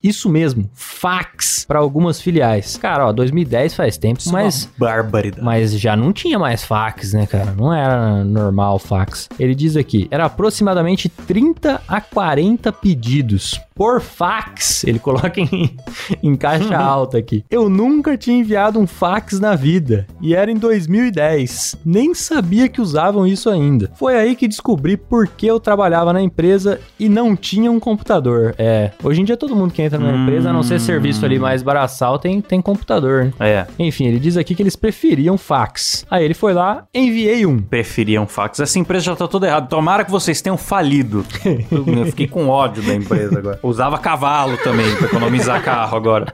[0.00, 2.76] Isso mesmo, fax para algumas filiais.
[2.76, 5.44] Cara, ó, 2010 faz tempo, Isso é mas uma barbaridade.
[5.44, 7.52] mas já não tinha mais fax, né, cara?
[7.52, 9.28] Não era normal fax.
[9.38, 14.84] Ele diz aqui, era aproximadamente 30 a 40 pedidos por fax.
[14.84, 15.76] Ele coloca em,
[16.22, 17.44] em caixa alta aqui.
[17.50, 20.06] Eu nunca tinha enviado um fax na vida.
[20.20, 21.78] E era em 2010.
[21.84, 23.90] Nem sabia que usavam isso ainda.
[23.94, 28.54] Foi aí que descobri por que eu trabalhava na empresa e não tinha um computador.
[28.58, 30.22] É, hoje em dia todo mundo que entra na Hum.
[30.22, 33.32] empresa, a não ser serviço ali mais braçal, tem, tem computador, né?
[33.40, 36.04] É, Enfim, ele diz aqui que eles preferiam fax.
[36.10, 37.58] Aí ele foi lá, enviei um.
[37.58, 38.60] preferiam fax.
[38.60, 39.66] Essa empresa já tá toda errada.
[39.66, 41.24] Tomara que vocês tenham falido.
[41.70, 43.58] Eu fiquei com ódio da empresa agora.
[43.62, 46.26] Usava cavalo também pra economizar carro agora.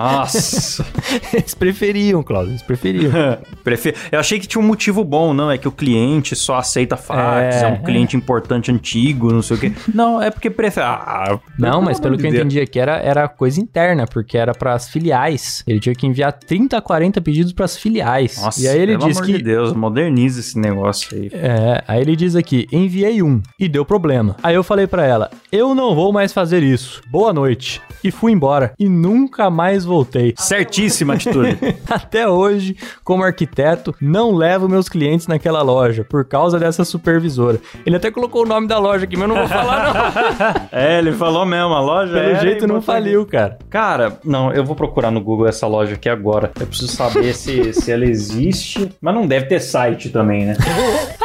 [0.00, 0.84] Nossa.
[1.32, 3.12] Eles preferiam, Cláudio, eles preferiam.
[3.62, 5.50] Prefe- Eu achei que tinha um motivo bom, não.
[5.50, 9.56] É que o cliente só aceita fax, é, É, um cliente importante antigo, não sei
[9.56, 9.72] o quê.
[9.94, 10.86] Não, é porque prefere.
[10.86, 14.88] Ah, Não, mas pelo que eu entendi aqui, era, era coisa interna, porque era pras
[14.88, 15.62] filiais.
[15.66, 18.40] Ele tinha que enviar 30 a 40 pedidos pras filiais.
[18.40, 21.30] Nossa, e aí ele pelo diz amor que de Deus, moderniza esse negócio aí.
[21.32, 24.36] É, aí ele diz aqui, enviei um e deu problema.
[24.42, 27.02] Aí eu falei pra ela, eu não vou mais fazer isso.
[27.10, 27.80] Boa noite.
[28.02, 28.72] E fui embora.
[28.78, 30.34] E nunca mais voltei.
[30.36, 31.58] Certíssima atitude.
[31.90, 37.58] Até hoje, como arquiteto, não levo meus clientes naquela loja por causa dessa supervisora.
[37.84, 40.68] Ele até colocou o nome da loja aqui, mas eu não vou falar não.
[40.78, 43.58] é, ele falou mesmo, a loja Pelo era jeito não faliu, cara.
[43.68, 46.52] Cara, não, eu vou procurar no Google essa loja aqui agora.
[46.58, 48.90] Eu preciso saber se, se ela existe.
[49.00, 50.56] Mas não deve ter site também, né?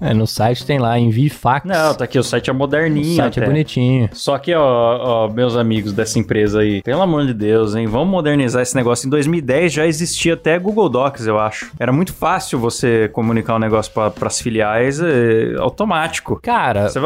[0.00, 1.66] É, no site tem lá, envie fax.
[1.66, 3.16] Não, tá aqui, o site é o moderninho.
[3.16, 3.46] site até.
[3.46, 4.08] é bonitinho.
[4.12, 7.86] Só que, ó, ó, meus amigos dessa empresa aí, pelo amor de Deus, hein?
[7.86, 9.06] Vamos modernizar esse negócio.
[9.06, 11.70] Em 2010 já existia até Google Docs, eu acho.
[11.78, 16.38] Era muito fácil você comunicar um negócio pra, pras filiais é, automático.
[16.42, 17.00] Cara, você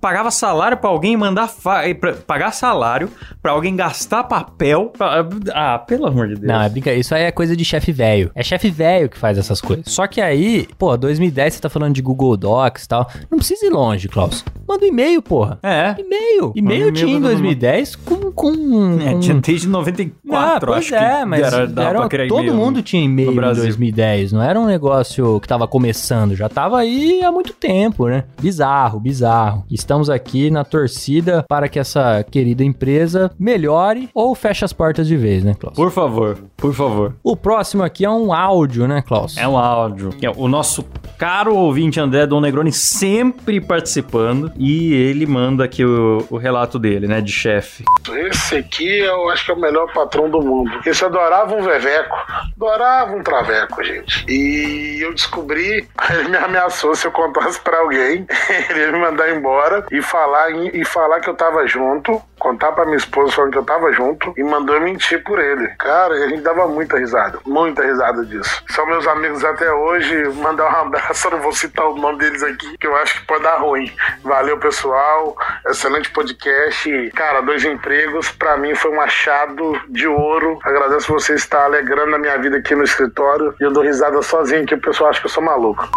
[0.00, 3.08] pagava salário pra alguém mandar fa- eh, pra- pagar salário
[3.42, 4.92] pra alguém gastar papel.
[4.96, 6.46] pra- ah, pelo amor de Deus.
[6.46, 7.00] Não, é brincadeira.
[7.00, 8.30] Isso aí é coisa de chefe velho.
[8.34, 9.84] É chefe velho que faz essas coisas.
[9.86, 13.10] Só que aí, pô, 2010 você tá falando de Google Docs e tal.
[13.30, 14.44] Não precisa ir longe, Klaus.
[14.70, 15.58] Manda um e-mail, porra.
[15.64, 15.96] É.
[15.98, 16.52] E-mail.
[16.54, 18.30] E-mail tinha em pra todo 2010 com.
[18.30, 22.28] com, É, tinha desde 94, Ah, pois acho é, que mas era, dava pra criar
[22.28, 23.64] todo e-mail mundo tinha e-mail no em Brasil.
[23.64, 24.32] 2010.
[24.32, 28.24] Não era um negócio que tava começando, já tava aí há muito tempo, né?
[28.40, 29.64] Bizarro, bizarro.
[29.68, 35.16] Estamos aqui na torcida para que essa querida empresa melhore ou feche as portas de
[35.16, 35.74] vez, né, Klaus?
[35.74, 37.14] Por favor, por favor.
[37.24, 39.36] O próximo aqui é um áudio, né, Klaus?
[39.36, 40.10] É um áudio.
[40.22, 40.84] É O nosso
[41.18, 47.08] caro ouvinte André Dom Negroni sempre participando e ele manda aqui o, o relato dele,
[47.08, 47.82] né, de chefe.
[48.14, 50.70] Esse aqui eu acho que é o melhor patrão do mundo.
[50.84, 52.14] Esse adorava um veveco,
[52.54, 54.26] adorava um traveco, gente.
[54.28, 58.26] E eu descobri, ele me ameaçou se eu contasse pra alguém,
[58.68, 62.84] ele ia me mandar embora e falar, e falar que eu tava junto, contar pra
[62.84, 65.68] minha esposa falando que eu tava junto e mandou eu mentir por ele.
[65.78, 68.62] Cara, a gente dava muita risada, muita risada disso.
[68.68, 72.42] São meus amigos até hoje, mandar um abraço, eu não vou citar o nome deles
[72.42, 73.92] aqui, que eu acho que pode dar ruim.
[74.22, 75.36] Valeu, pessoal,
[75.66, 77.10] excelente podcast.
[77.14, 80.58] Cara, dois empregos, pra mim foi um achado de ouro.
[80.62, 84.66] Agradeço você estar alegrando a minha vida aqui no escritório e eu dou risada sozinho,
[84.66, 85.88] que o pessoal acha que eu sou maluco.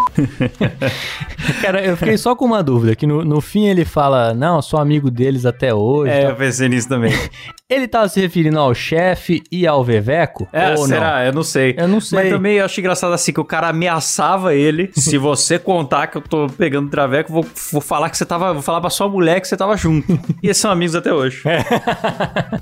[1.60, 4.78] Cara, eu fiquei só com uma dúvida, que no, no fim ele fala, não, sou
[4.78, 6.12] amigo deles até hoje.
[6.12, 6.30] É, tal.
[6.30, 7.12] eu pensei nisso também.
[7.68, 10.46] Ele tava se referindo ao chefe e ao Veveco?
[10.52, 11.24] É, ou será?
[11.24, 11.74] Eu não sei.
[11.78, 12.18] Eu não sei.
[12.18, 14.90] Mas também eu acho engraçado assim que o cara ameaçava ele.
[14.92, 18.52] se você contar que eu tô pegando traveco, vou, vou falar que você tava.
[18.52, 20.12] Vou falar pra sua mulher que você tava junto.
[20.42, 21.42] e eles são amigos até hoje.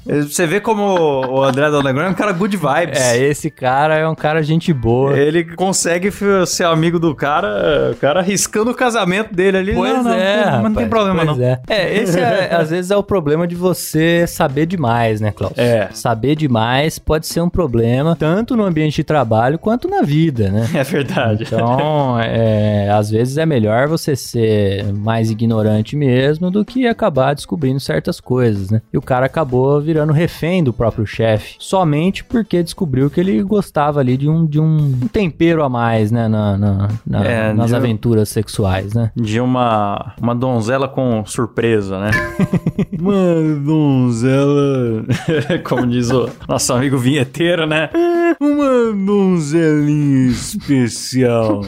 [0.06, 3.00] você vê como o André do Underground é um cara good vibes.
[3.00, 5.16] É, esse cara é um cara gente boa.
[5.18, 6.10] Ele consegue
[6.46, 9.74] ser amigo do cara, o cara arriscando o casamento dele ali.
[9.74, 11.44] Pois não, não, é, mas não tem rapaz, problema pois não.
[11.44, 11.60] É.
[11.68, 15.56] É, esse é, às vezes é o problema de você saber demais, né, Klaus?
[15.56, 15.88] É.
[15.92, 20.68] Saber demais pode ser um problema, tanto no ambiente de trabalho quanto na vida, né?
[20.74, 21.44] É verdade.
[21.44, 25.61] Então, é, às vezes é melhor você ser mais ignorante
[25.96, 28.80] mesmo do que acabar descobrindo certas coisas, né?
[28.92, 34.00] E o cara acabou virando refém do próprio chefe, somente porque descobriu que ele gostava
[34.00, 36.28] ali de um, de um tempero a mais, né?
[36.28, 39.10] Na, na- na- É, nas de um- aventuras sexuais, né?
[39.16, 42.10] De uma, uma donzela com surpresa, né?
[42.98, 45.04] uma donzela.
[45.64, 47.88] Como diz o nosso amigo vinheteiro, né?
[48.40, 51.60] Uma donzelinha especial.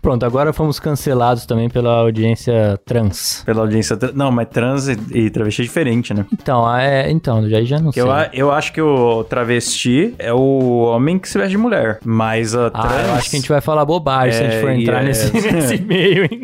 [0.00, 3.42] Pronto, agora fomos cancelados também pela audiência trans.
[3.44, 3.96] Pela audiência.
[3.96, 6.24] tra- Não, mas trans e, e travesti é diferente, né?
[6.32, 8.02] Então, ah, é, então, já, já não sei.
[8.02, 11.98] eu, a- eu acho que o travesti é o homem que se veste de mulher.
[12.04, 13.06] Mas a Ah, trans.
[13.08, 15.04] eu acho que a gente vai falar bobagem se a gente É, for entrar e
[15.04, 16.40] é- nesse, nesse meio, hein?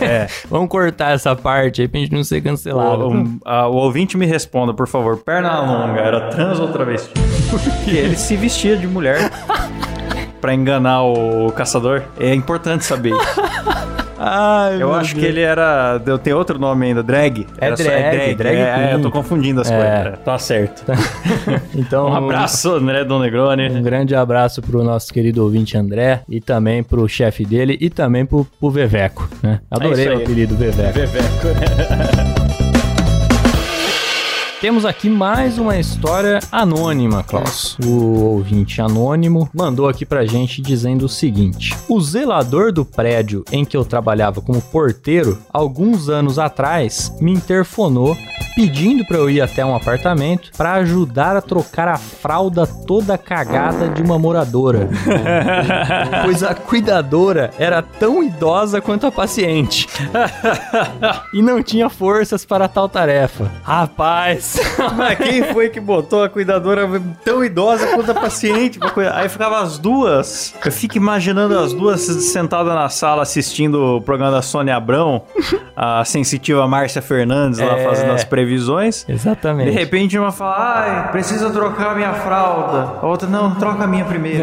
[0.00, 0.26] É.
[0.50, 3.06] Vamos cortar essa parte aí pra gente não ser cancelado.
[3.08, 5.16] O, um- a- o ouvinte me responda, por favor.
[5.18, 7.12] Perna longa, era trans ou travesti?
[7.50, 9.30] Porque ele se vestia de mulher
[10.44, 12.02] pra enganar o caçador.
[12.20, 13.14] É importante saber.
[14.26, 15.32] Ai, Eu acho que Deus.
[15.32, 16.00] ele era.
[16.04, 17.46] eu- Tem outro nome ainda, drag.
[17.58, 19.76] É Era só- drag, drag é, é, eu tô confundindo as É.
[20.02, 20.18] coisas.
[20.24, 20.84] Tá certo.
[21.74, 23.68] Então, Um abraço, André Don Um Negroni.
[23.82, 28.46] grande abraço pro nosso querido ouvinte André e também pro chefe dele e também pro,
[28.60, 29.60] pro Veveco, né?
[29.70, 30.92] Adorei É isso o apelido Veveco.
[30.92, 31.24] Veveco.
[34.64, 37.76] Temos aqui mais uma história anônima, Klaus.
[37.84, 43.62] O ouvinte anônimo mandou aqui pra gente dizendo o seguinte: O zelador do prédio em
[43.62, 48.16] que eu trabalhava como porteiro, alguns anos atrás, me interfonou
[48.54, 53.88] pedindo pra eu ir até um apartamento pra ajudar a trocar a fralda toda cagada
[53.88, 54.88] de uma moradora.
[56.24, 59.88] pois a cuidadora era tão idosa quanto a paciente
[61.34, 63.50] e não tinha forças para tal tarefa.
[63.62, 64.53] Rapaz,
[64.96, 66.88] Mas quem foi que botou a cuidadora
[67.24, 68.78] tão idosa quanto a paciente?
[69.12, 70.54] Aí ficava as duas.
[70.64, 75.22] Eu fico imaginando as duas sentadas na sala assistindo o programa da Sônia Abrão,
[75.76, 77.84] a sensitiva Márcia Fernandes lá É.
[77.84, 79.04] fazendo as previsões.
[79.06, 79.70] De exatamente.
[79.70, 82.98] repente uma fala, ai, preciso trocar minha fralda.
[83.02, 84.42] A outra, não, troca a minha primeiro.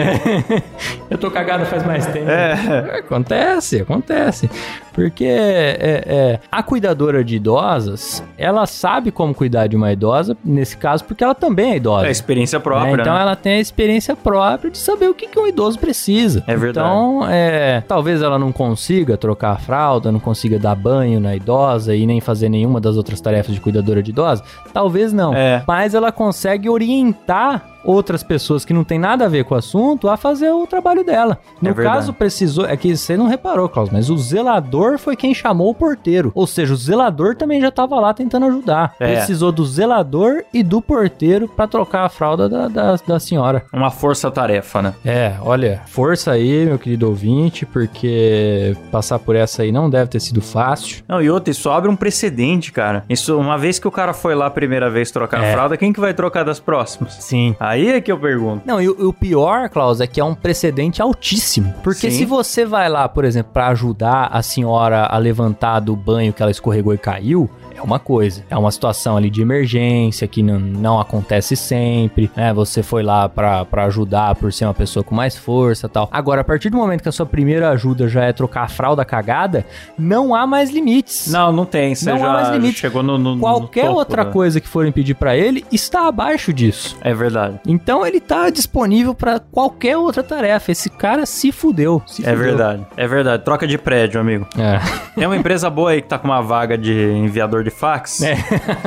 [1.09, 2.29] Eu tô cagado faz mais tempo.
[2.29, 2.99] É.
[2.99, 4.49] Acontece, acontece.
[4.93, 10.77] Porque é, é, a cuidadora de idosas, ela sabe como cuidar de uma idosa, nesse
[10.77, 12.07] caso, porque ela também é idosa.
[12.07, 12.63] É experiência né?
[12.63, 12.91] própria.
[12.91, 13.21] Então né?
[13.21, 16.43] ela tem a experiência própria de saber o que, que um idoso precisa.
[16.47, 16.87] É verdade.
[16.87, 21.95] Então, é, talvez ela não consiga trocar a fralda, não consiga dar banho na idosa
[21.95, 24.43] e nem fazer nenhuma das outras tarefas de cuidadora de idosa.
[24.73, 25.33] Talvez não.
[25.33, 25.63] É.
[25.67, 30.09] Mas ela consegue orientar outras pessoas que não tem nada a ver com o assunto
[30.09, 31.37] a fazer o trabalho dela.
[31.61, 32.65] No É caso, precisou.
[32.65, 36.31] É que você não reparou, Klaus, mas o zelador foi quem chamou o porteiro.
[36.35, 38.93] Ou seja, o zelador também já tava lá tentando ajudar.
[38.99, 39.15] É.
[39.15, 43.63] Precisou do zelador e do porteiro pra trocar a fralda da, da, da senhora.
[43.73, 44.93] Uma força-tarefa, né?
[45.05, 50.19] É, olha, força aí, meu querido ouvinte, porque passar por essa aí não deve ter
[50.19, 51.03] sido fácil.
[51.07, 53.03] Não, e outra, isso abre um precedente, cara.
[53.09, 55.49] Isso, uma vez que o cara foi lá a primeira vez trocar É.
[55.49, 57.13] a fralda, quem que vai trocar das próximas?
[57.15, 57.55] Sim.
[57.59, 58.63] Aí é que eu pergunto.
[58.65, 61.73] Não, e o, o pior, Klaus, é que é um precedente altíssimo.
[61.83, 62.17] Porque Sim.
[62.17, 66.41] se você vai lá, por exemplo, pra ajudar a senhora a levantar do banho que
[66.41, 67.49] ela escorregou e caiu,
[67.81, 68.43] é uma coisa.
[68.49, 72.53] É uma situação ali de emergência que não, não acontece sempre, né?
[72.53, 76.09] Você foi lá pra pra ajudar por ser uma pessoa com mais força e tal.
[76.11, 79.03] Agora, a partir do momento que a sua primeira ajuda já é trocar a fralda
[79.05, 79.65] cagada,
[79.97, 81.31] não há mais limites.
[81.31, 81.95] Não, não tem.
[81.95, 82.79] Você Não há já mais limite.
[82.79, 86.07] chegou no, no- no Qualquer topo outra da- coisa que forem pedir pra ele está
[86.07, 86.97] abaixo disso.
[87.01, 87.59] É verdade.
[87.65, 90.71] Então ele tá disponível pra qualquer outra tarefa.
[90.71, 92.01] Esse cara se fudeu.
[92.05, 92.37] se É fudeu.
[92.37, 92.85] verdade.
[92.95, 93.43] É verdade.
[93.43, 94.45] Troca de prédio, amigo.
[94.57, 94.79] É.
[95.15, 98.21] Tem uma empresa boa aí que tá com uma vaga de enviador de fax.
[98.21, 98.35] É.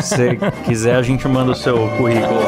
[0.01, 2.40] Se você quiser, a gente manda o seu currículo.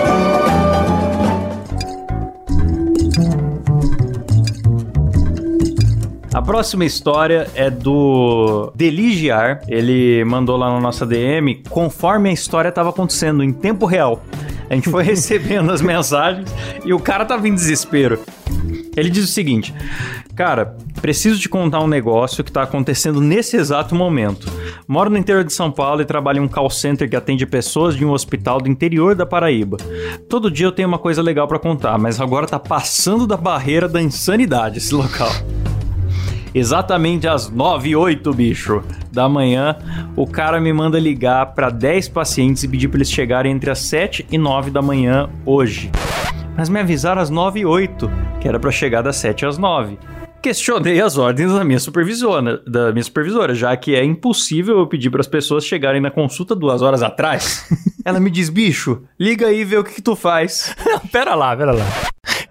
[6.37, 9.62] A próxima história é do Deligiar.
[9.66, 14.22] Ele mandou lá na nossa DM conforme a história estava acontecendo em tempo real.
[14.68, 18.20] A gente foi recebendo as mensagens e o cara tava em desespero.
[18.94, 19.72] Ele diz o seguinte:
[20.37, 24.51] Cara, Preciso te contar um negócio que tá acontecendo nesse exato momento.
[24.88, 27.94] Moro no interior de São Paulo e trabalho em um call center que atende pessoas
[27.94, 29.77] de um hospital do interior da Paraíba.
[30.29, 33.88] Todo dia eu tenho uma coisa legal pra contar, mas agora tá passando da barreira
[33.88, 35.31] da insanidade esse local.
[36.55, 39.77] Exatamente às 9 e 8, bicho, da manhã,
[40.16, 43.81] o cara me manda ligar pra 10 pacientes e pedir pra eles chegarem entre as
[43.81, 45.90] 7 e 9 da manhã hoje.
[46.57, 49.99] Mas me avisaram às 9 e 8, que era pra chegar das 7 às 9.
[50.47, 55.11] Questionei as ordens da minha supervisora, da minha supervisora, já que é impossível eu pedir
[55.11, 57.69] para as pessoas chegarem na consulta duas horas atrás.
[58.07, 60.73] Ela me diz, bicho, liga aí e vê o que, que tu faz.
[61.11, 61.85] pera lá, pera lá.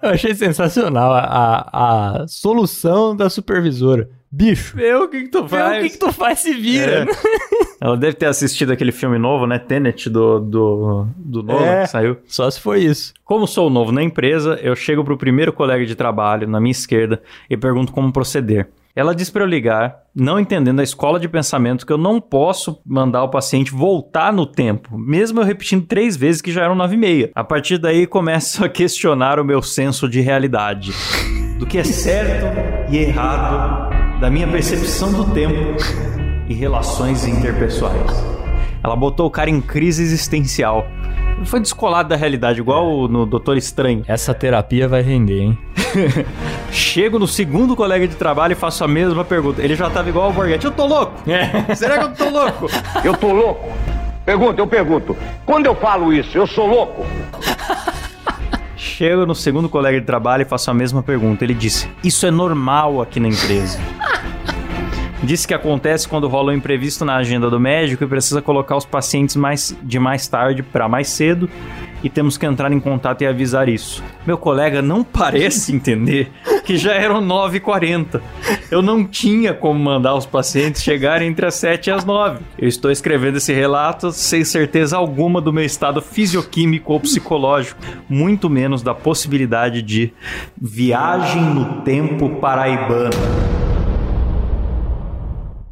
[0.02, 4.10] Eu achei sensacional a, a, a solução da supervisora.
[4.30, 5.78] Bicho, Vê o que, que tu vê faz.
[5.78, 7.04] o que, que tu faz se vira.
[7.04, 7.06] É.
[7.80, 9.58] Ela deve ter assistido aquele filme novo, né?
[9.58, 11.82] Tenet do, do, do Nolan, É.
[11.82, 12.16] que saiu.
[12.26, 13.12] Só se for isso.
[13.24, 17.22] Como sou novo na empresa, eu chego pro primeiro colega de trabalho, na minha esquerda,
[17.48, 18.68] e pergunto como proceder.
[18.94, 22.80] Ela diz para eu ligar, não entendendo a escola de pensamento que eu não posso
[22.84, 26.94] mandar o paciente voltar no tempo, mesmo eu repetindo três vezes que já eram nove
[26.94, 27.30] e meia.
[27.34, 30.92] A partir daí começo a questionar o meu senso de realidade,
[31.58, 32.46] do que é certo
[32.90, 33.85] e errado,
[34.20, 35.76] da minha percepção do tempo
[36.48, 38.10] e relações interpessoais.
[38.82, 40.86] Ela botou o cara em crise existencial.
[41.44, 44.02] Foi descolado da realidade, igual no Doutor Estranho.
[44.08, 45.58] Essa terapia vai render, hein?
[46.70, 49.62] Chego no segundo colega de trabalho e faço a mesma pergunta.
[49.62, 50.64] Ele já tava igual ao Borghetti.
[50.64, 51.12] Eu tô louco?
[51.76, 52.66] Será que eu tô louco?
[53.04, 53.68] Eu tô louco?
[54.24, 55.16] Pergunta, eu pergunto.
[55.44, 57.04] Quando eu falo isso, eu sou louco?
[58.76, 61.44] Chego no segundo colega de trabalho e faço a mesma pergunta.
[61.44, 63.78] Ele disse: Isso é normal aqui na empresa.
[65.22, 68.84] Disse que acontece quando rola um imprevisto na agenda do médico e precisa colocar os
[68.84, 71.48] pacientes mais, de mais tarde para mais cedo
[72.02, 74.02] e temos que entrar em contato e avisar isso.
[74.26, 76.30] Meu colega não parece entender
[76.64, 78.20] que já eram 9h40.
[78.70, 82.40] Eu não tinha como mandar os pacientes chegarem entre as 7 e as 9.
[82.58, 88.50] Eu estou escrevendo esse relato sem certeza alguma do meu estado fisioquímico ou psicológico, muito
[88.50, 90.12] menos da possibilidade de
[90.60, 93.65] viagem no tempo paraibano.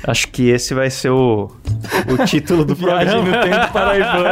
[0.07, 1.50] Acho que esse vai ser o,
[2.09, 3.36] o título do Viagem programa.
[3.36, 4.24] no tempo paraibano.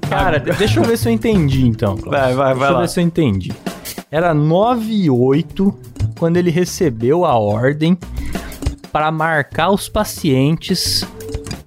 [0.10, 1.96] Cara, deixa eu ver se eu entendi então.
[1.96, 2.10] Klaus.
[2.10, 2.80] Vai, vai, deixa vai eu lá.
[2.80, 3.52] ver se eu entendi.
[4.10, 5.78] Era 9 e 8
[6.18, 7.96] quando ele recebeu a ordem
[8.90, 11.06] para marcar os pacientes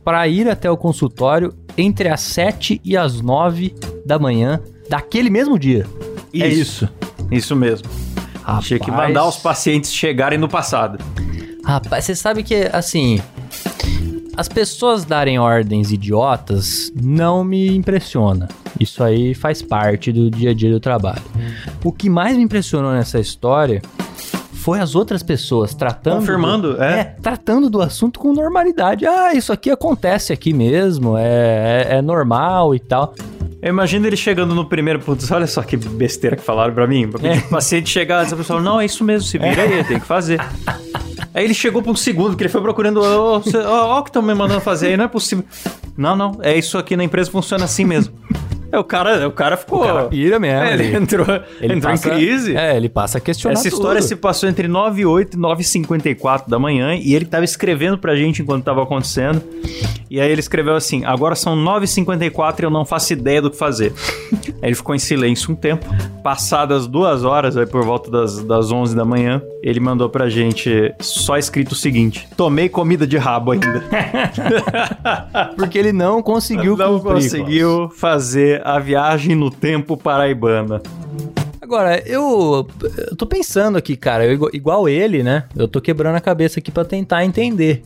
[0.04, 3.74] para ir até o consultório entre as 7 e as 9
[4.06, 5.88] da manhã daquele mesmo dia.
[6.34, 6.90] É isso.
[7.32, 7.88] Isso mesmo.
[8.62, 9.08] Tinha que Rapaz.
[9.08, 11.00] mandar os pacientes chegarem no passado.
[11.66, 13.22] Rapaz, você sabe que, assim,
[14.36, 18.50] as pessoas darem ordens idiotas não me impressiona.
[18.80, 21.22] Isso aí faz parte do dia a dia do trabalho.
[21.84, 23.82] O que mais me impressionou nessa história
[24.52, 26.20] foi as outras pessoas tratando.
[26.20, 27.16] Confirmando, do, é.
[27.22, 29.06] tratando do assunto com normalidade.
[29.06, 33.14] Ah, isso aqui acontece aqui mesmo, é, é, é normal e tal.
[33.62, 37.08] Eu imagino ele chegando no primeiro putz, olha só que besteira que falaram pra mim.
[37.08, 39.84] Pra pedir pro paciente chegar antes, a pessoa não, é isso mesmo, se vira aí,
[39.84, 40.42] tem que fazer.
[41.34, 44.04] Aí ele chegou pra um segundo, porque ele foi procurando, ó, cê- ó, ó o
[44.04, 45.44] que estão me mandando fazer aí, não é possível.
[45.98, 48.14] Não, não, é isso aqui na empresa, funciona assim mesmo.
[48.74, 49.82] É, o cara, o cara ficou...
[49.82, 50.64] O cara pira mesmo.
[50.64, 51.26] É, ele entrou,
[51.62, 52.56] ele entrou passa- em crise.
[52.58, 54.08] É, ele passa a questionar Essa história tudo.
[54.08, 57.46] se passou entre 9 e 8 e 9 e 54 da manhã e ele tava
[57.46, 59.42] escrevendo pra gente enquanto tava acontecendo.
[60.10, 63.42] E aí ele escreveu assim: agora são 9 e 54 e eu não faço ideia
[63.42, 63.94] do que fazer.
[64.62, 65.86] aí ele ficou em silêncio um tempo.
[66.24, 70.94] Passadas duas horas, aí por volta das, das 11 da manhã, ele mandou pra gente
[71.00, 73.84] só escrito o seguinte: tomei comida de rabo ainda.
[75.56, 80.82] Porque ele não conseguiu não cumprir, conseguiu fazer a viagem no tempo paraibana.
[81.62, 82.68] Agora, eu,
[83.10, 85.44] eu tô pensando aqui, cara, eu igual, ele, né?
[85.56, 87.84] Eu tô quebrando a cabeça aqui pra tentar entender.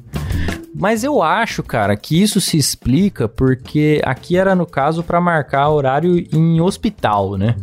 [0.80, 5.70] Mas eu acho, cara, que isso se explica porque aqui era no caso pra marcar
[5.70, 7.56] horário em hospital, né?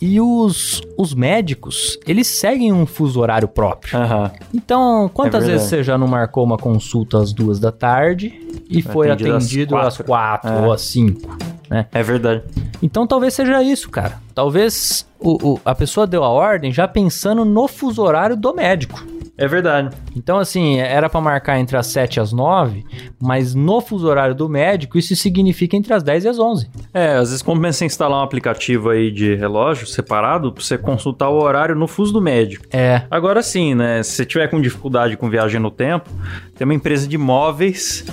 [0.00, 3.96] E os, os médicos, eles seguem um fuso horário próprio.
[3.96, 4.30] Aham.
[4.52, 8.34] Então, quantas É vezes você já não marcou uma consulta às duas da tarde
[8.68, 10.04] e foi Atendido às atendido às quatro.
[10.04, 10.66] quatro É.
[10.66, 11.38] ou às cinco,
[11.72, 11.86] né?
[11.92, 12.42] É verdade.
[12.82, 14.18] Então talvez seja isso, cara.
[14.34, 19.02] Talvez o, o- a pessoa deu a ordem já pensando no fuso horário do médico.
[19.36, 19.96] É verdade.
[20.14, 22.84] Então, assim, era pra marcar entre as 7 e as 9,
[23.20, 26.70] mas no fuso horário do médico, isso significa entre as 10 e as 11.
[26.92, 31.42] É, às vezes compensa instalar um aplicativo aí de relógio separado pra você consultar o
[31.42, 32.66] horário no fuso do médico.
[32.70, 33.02] É.
[33.10, 34.02] Agora sim, né?
[34.02, 36.10] Se você tiver com dificuldade com viagem no tempo,
[36.54, 38.04] tem uma empresa de móveis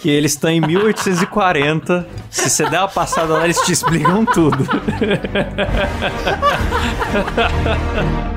[0.00, 2.06] que eles estão em 1840.
[2.30, 4.58] Se você der uma passada lá, eles te explicam tudo.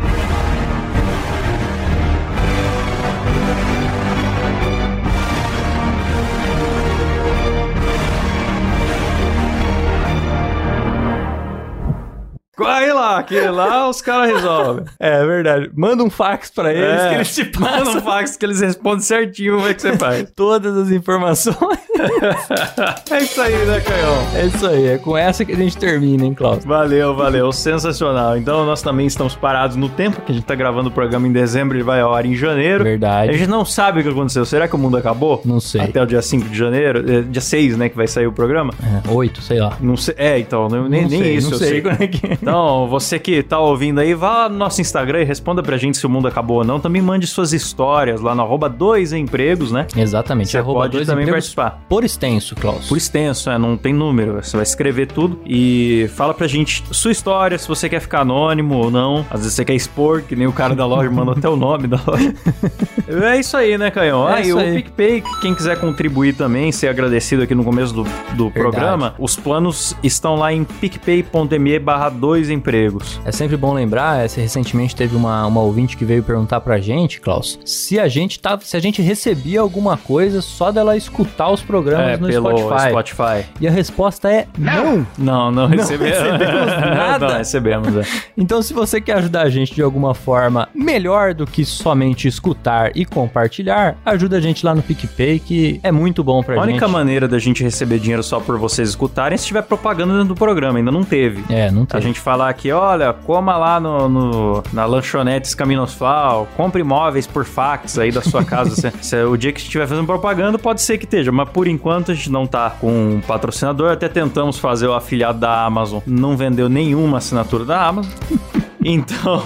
[12.60, 12.89] Quiet!
[13.00, 14.86] Lá, que lá os caras resolvem.
[15.00, 15.70] É verdade.
[15.76, 18.60] Manda um fax pra eles É, que eles te manda passam um fax que eles
[18.62, 20.30] respondem certinho como é que você faz.
[20.36, 21.80] todas as informações.
[23.12, 24.28] É isso aí, né, Canhão?
[24.36, 26.64] É isso aí, é com essa que a gente termina, hein, Klaus?
[26.64, 27.52] Valeu, valeu.
[27.52, 28.38] Sensacional.
[28.38, 31.32] Então, nós também estamos parados no tempo, que a gente tá gravando o programa em
[31.32, 32.84] dezembro, ele vai ao ar em janeiro.
[32.84, 33.32] Verdade.
[33.32, 34.46] A gente não sabe o que aconteceu.
[34.46, 35.42] Será que o mundo acabou?
[35.44, 35.82] Não sei.
[35.82, 37.00] Até o dia 5 de janeiro?
[37.12, 38.74] É, dia 6, né, que vai sair o programa?
[38.82, 39.78] É, oito, sei lá.
[39.82, 40.16] Não sei.
[40.18, 41.92] É, então, nem, nem isso eu sei sei.
[41.92, 42.34] é é.
[42.34, 45.98] Então, você que tá ouvindo aí, vá lá no nosso Instagram e responda pra gente
[45.98, 46.80] se o mundo acabou ou não.
[46.80, 49.88] Também mande suas histórias lá no arroba dois empregos, né?
[49.96, 50.50] Exatamente.
[50.50, 51.82] Você arroba pode dois também participar.
[51.88, 52.88] Por extenso, Klaus.
[52.88, 54.44] Por extenso, é, não tem número.
[54.44, 58.76] Você vai escrever tudo e fala pra gente sua história, se você quer ficar anônimo
[58.76, 59.26] ou não.
[59.30, 61.88] Às vezes você quer expor, que nem o cara da loja mandou até o nome
[61.88, 62.34] da loja.
[63.08, 64.28] é isso aí, né, Canhão?
[64.28, 64.76] É ah, e isso o aí.
[64.76, 69.96] PicPay, quem quiser contribuir também, ser agradecido aqui no começo do, do programa, os planos
[70.04, 72.79] estão lá em picpay.me barra dois empregos.
[73.26, 77.20] É sempre bom lembrar, essa, recentemente teve uma, uma ouvinte que veio perguntar pra gente,
[77.20, 81.62] Klaus, se a gente tá, se a gente recebia alguma coisa só dela escutar os
[81.62, 82.90] programas É, no pelo Spotify.
[82.90, 83.46] Spotify.
[83.60, 85.06] E a resposta é não.
[85.18, 86.66] Não, não, recebemos recebemos
[86.96, 87.28] nada.
[87.30, 88.02] não, recebemos, é.
[88.38, 92.92] Então, se você quer ajudar a gente de alguma forma melhor do que somente escutar
[92.96, 96.86] e compartilhar, ajuda a gente lá no PicPay, que é muito bom pra A única
[96.86, 96.94] gente.
[96.94, 100.36] maneira da gente receber dinheiro só por vocês escutarem é se tiver propaganda dentro do
[100.36, 100.78] programa.
[100.80, 101.44] Ainda não teve.
[101.50, 102.02] É, não A tem.
[102.02, 107.98] gente falar aqui, olha, coma lá no, no- na lanchonete Escaminosfal, compre imóveis por fax
[107.98, 108.76] aí da sua casa.
[108.80, 112.12] Se- se- o dia que estiver fazendo propaganda, pode ser que esteja, mas por enquanto
[112.12, 113.92] a gente não tá com um patrocinador.
[113.92, 118.12] Até tentamos fazer o afiliado da Amazon, não vendeu nenhuma assinatura da Amazon.
[118.82, 119.44] Então,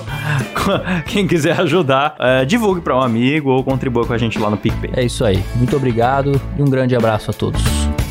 [1.08, 4.58] quem quiser ajudar, é, divulgue para um amigo ou contribua com a gente lá no
[4.58, 4.92] PicPay.
[4.96, 5.44] É isso aí.
[5.56, 7.60] Muito obrigado e um grande abraço a todos.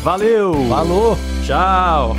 [0.03, 0.53] Valeu!
[0.69, 1.17] Falou!
[1.47, 2.17] Tchau!